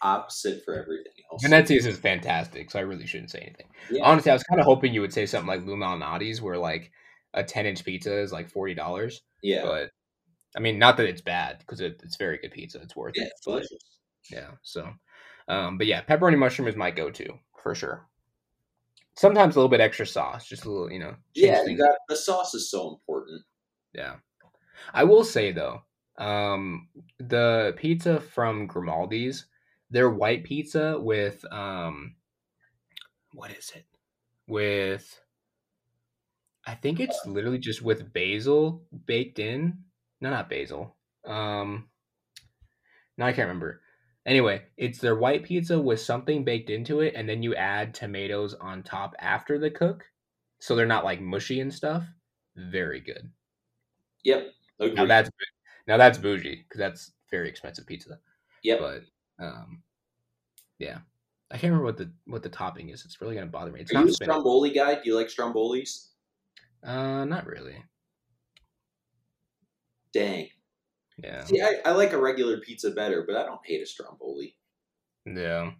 [0.01, 1.43] opposite for everything else.
[1.43, 3.67] Venezia's is fantastic, so I really shouldn't say anything.
[3.91, 4.03] Yeah.
[4.03, 6.91] Honestly, I was kind of hoping you would say something like Lou Malnati's, where like
[7.33, 9.21] a ten inch pizza is like forty dollars.
[9.41, 9.91] yeah, But
[10.55, 12.81] I mean, not that it's bad because it, it's very good pizza.
[12.81, 13.33] It's worth yeah, it.
[13.45, 13.99] But delicious.
[14.29, 14.89] yeah, so
[15.47, 17.27] um, but yeah, pepperoni mushroom is my go to
[17.61, 18.07] for sure.
[19.17, 21.15] Sometimes a little bit extra sauce, just a little, you know.
[21.35, 23.41] Yeah, you got the sauce is so important.
[23.93, 24.15] Yeah.
[24.93, 25.81] I will say though,
[26.17, 26.87] um
[27.19, 29.45] the pizza from Grimaldi's,
[29.91, 32.15] their white pizza with um
[33.33, 33.85] what is it?
[34.47, 35.19] With
[36.65, 39.79] I think it's literally just with basil baked in.
[40.19, 40.95] No, not basil.
[41.25, 41.89] Um
[43.17, 43.81] no, I can't remember.
[44.25, 48.53] Anyway, it's their white pizza with something baked into it, and then you add tomatoes
[48.53, 50.05] on top after the cook.
[50.59, 52.03] So they're not like mushy and stuff.
[52.55, 53.31] Very good.
[54.23, 54.53] Yep.
[54.79, 55.29] Now that's
[55.87, 58.19] now that's bougie because that's very expensive pizza.
[58.63, 58.79] Yep.
[58.79, 59.01] But
[59.41, 59.83] um,
[60.79, 60.99] yeah,
[61.49, 63.03] I can't remember what the what the topping is.
[63.05, 63.81] It's really gonna bother me.
[63.81, 64.33] It's Are not you a spinach.
[64.33, 64.95] Stromboli guy?
[64.95, 66.09] Do you like Strombolis?
[66.83, 67.83] Uh, not really.
[70.13, 70.49] Dang.
[71.23, 74.55] Yeah, See, I, I like a regular pizza better, but I don't hate a Stromboli.
[75.25, 75.71] yeah.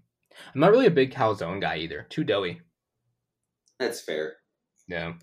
[0.54, 2.06] I'm not really a big calzone guy either.
[2.10, 2.62] Too doughy.
[3.80, 4.36] That's fair.
[4.88, 5.14] Yeah,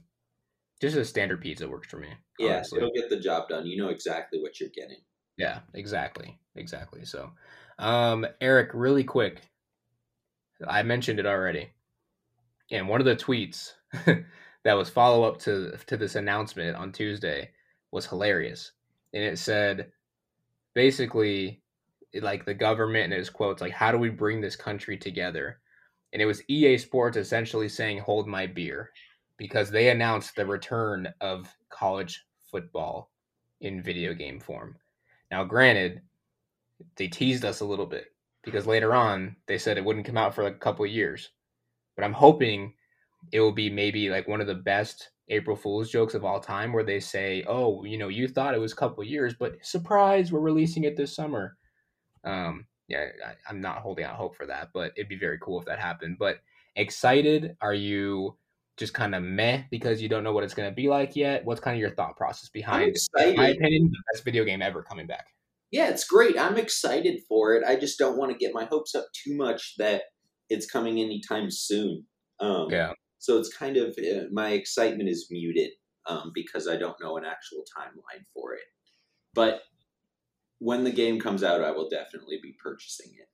[0.80, 2.08] just a standard pizza works for me.
[2.38, 2.78] Yeah, honestly.
[2.78, 3.66] it'll get the job done.
[3.66, 4.98] You know exactly what you're getting.
[5.36, 6.38] Yeah, exactly.
[6.56, 7.04] Exactly.
[7.04, 7.30] So,
[7.78, 9.42] um, Eric, really quick.
[10.66, 11.70] I mentioned it already.
[12.70, 13.72] And one of the tweets
[14.64, 17.50] that was follow up to to this announcement on Tuesday
[17.92, 18.72] was hilarious.
[19.14, 19.90] And it said
[20.74, 21.62] basically
[22.20, 25.60] like the government and his quotes like how do we bring this country together?
[26.12, 28.90] And it was EA Sports essentially saying hold my beer
[29.38, 33.10] because they announced the return of college football
[33.60, 34.76] in video game form.
[35.30, 36.02] Now, granted,
[36.96, 38.06] they teased us a little bit
[38.42, 41.30] because later on they said it wouldn't come out for like a couple of years.
[41.96, 42.74] But I'm hoping
[43.32, 46.72] it will be maybe like one of the best April Fool's jokes of all time
[46.72, 49.56] where they say, "Oh, you know, you thought it was a couple of years, but
[49.62, 51.56] surprise, we're releasing it this summer."
[52.24, 55.58] Um, yeah, I, I'm not holding out hope for that, but it'd be very cool
[55.58, 56.16] if that happened.
[56.18, 56.38] But
[56.76, 57.56] excited?
[57.60, 58.36] Are you
[58.76, 61.44] just kind of meh because you don't know what it's going to be like yet?
[61.44, 64.62] What's kind of your thought process I'm behind, in my opinion, the best video game
[64.62, 65.26] ever coming back?
[65.70, 66.38] Yeah, it's great.
[66.38, 67.64] I'm excited for it.
[67.66, 70.02] I just don't want to get my hopes up too much that
[70.48, 72.06] it's coming anytime soon.
[72.40, 72.92] Um, Yeah.
[73.18, 75.70] So it's kind of uh, my excitement is muted
[76.06, 78.62] um, because I don't know an actual timeline for it.
[79.34, 79.62] But
[80.58, 83.28] when the game comes out, I will definitely be purchasing it.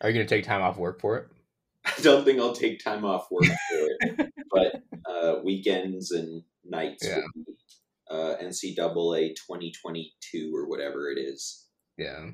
[0.00, 1.26] Are you going to take time off work for it?
[1.84, 7.06] I don't think I'll take time off work for it, but uh, weekends and nights
[7.08, 7.22] Yeah.
[8.10, 11.66] Uh, NCAA 2022 or whatever it is.
[11.96, 12.30] Yeah.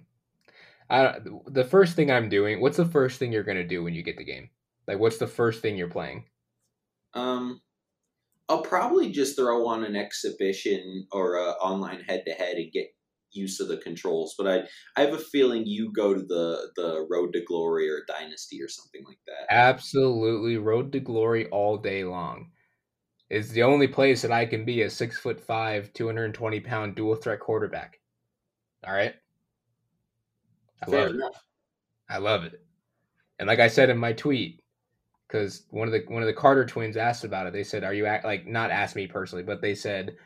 [0.90, 3.94] I, the first thing I'm doing, what's the first thing you're going to do when
[3.94, 4.50] you get the game?
[4.86, 6.24] Like, what's the first thing you're playing?
[7.12, 7.60] Um,
[8.48, 12.88] I'll probably just throw on an exhibition or a online head to head and get
[13.30, 14.34] use of the controls.
[14.38, 14.62] But I
[14.96, 18.68] I have a feeling you go to the the Road to Glory or Dynasty or
[18.68, 19.52] something like that.
[19.54, 22.50] Absolutely, Road to Glory all day long.
[23.30, 26.34] It's the only place that I can be a six foot five, two hundred and
[26.34, 28.00] twenty pound dual threat quarterback.
[28.86, 29.14] All right,
[30.82, 31.34] I Fair love enough.
[31.34, 32.12] it.
[32.12, 32.62] I love it.
[33.38, 34.62] And like I said in my tweet,
[35.26, 37.52] because one of the one of the Carter twins asked about it.
[37.52, 40.16] They said, "Are you act like not asked me personally, but they said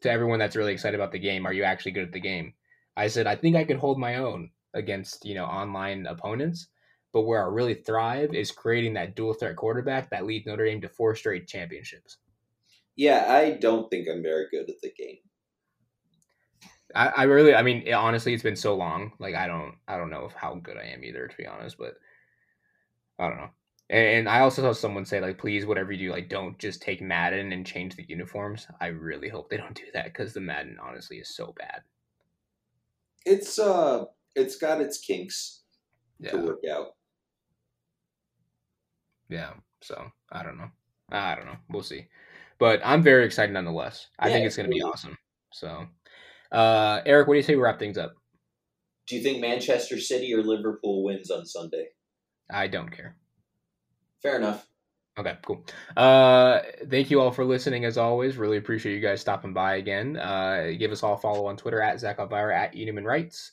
[0.00, 2.54] to everyone that's really excited about the game, are you actually good at the game?"
[2.96, 6.68] I said, "I think I could hold my own against you know online opponents,
[7.12, 10.80] but where I really thrive is creating that dual threat quarterback that leads Notre Dame
[10.80, 12.16] to four straight championships."
[12.96, 15.18] Yeah, I don't think I'm very good at the game.
[16.94, 19.12] I, I really, I mean, it, honestly, it's been so long.
[19.18, 21.76] Like, I don't, I don't know how good I am either, to be honest.
[21.78, 21.94] But
[23.18, 23.50] I don't know.
[23.88, 27.00] And I also saw someone say like, please, whatever you do, like, don't just take
[27.00, 28.66] Madden and change the uniforms.
[28.80, 31.82] I really hope they don't do that because the Madden honestly is so bad.
[33.26, 35.64] It's uh, it's got its kinks
[36.20, 36.30] yeah.
[36.30, 36.88] to work out.
[39.28, 39.52] Yeah.
[39.82, 40.70] So I don't know.
[41.10, 41.56] I don't know.
[41.68, 42.06] We'll see.
[42.58, 44.08] But I'm very excited nonetheless.
[44.18, 45.16] I yeah, think it's going to be awesome.
[45.52, 45.86] So,
[46.52, 48.14] uh, Eric, what do you say we wrap things up?
[49.06, 51.88] Do you think Manchester City or Liverpool wins on Sunday?
[52.50, 53.16] I don't care.
[54.22, 54.66] Fair enough.
[55.18, 55.64] Okay, cool.
[55.96, 58.36] Uh, thank you all for listening as always.
[58.36, 60.18] Really appreciate you guys stopping by again.
[60.18, 63.52] Uh, give us all a follow on Twitter at Zach Elvira, at Edeman Wrights,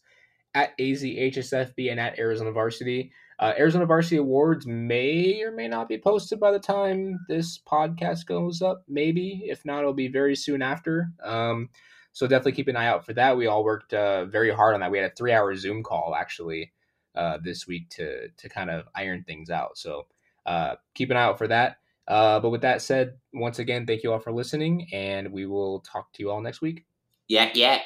[0.55, 3.13] at AZHSFB, and at Arizona Varsity.
[3.43, 8.25] Uh, Arizona Varsity Awards may or may not be posted by the time this podcast
[8.25, 8.85] goes up.
[8.87, 9.43] Maybe.
[9.47, 11.09] If not, it'll be very soon after.
[11.21, 11.67] Um,
[12.13, 13.35] so definitely keep an eye out for that.
[13.35, 14.91] We all worked uh, very hard on that.
[14.91, 16.71] We had a three hour Zoom call actually
[17.15, 19.77] uh, this week to to kind of iron things out.
[19.77, 20.07] So
[20.45, 21.79] uh, keep an eye out for that.
[22.07, 25.81] Uh, but with that said, once again, thank you all for listening, and we will
[25.81, 26.85] talk to you all next week.
[27.27, 27.81] Yeah, yeah.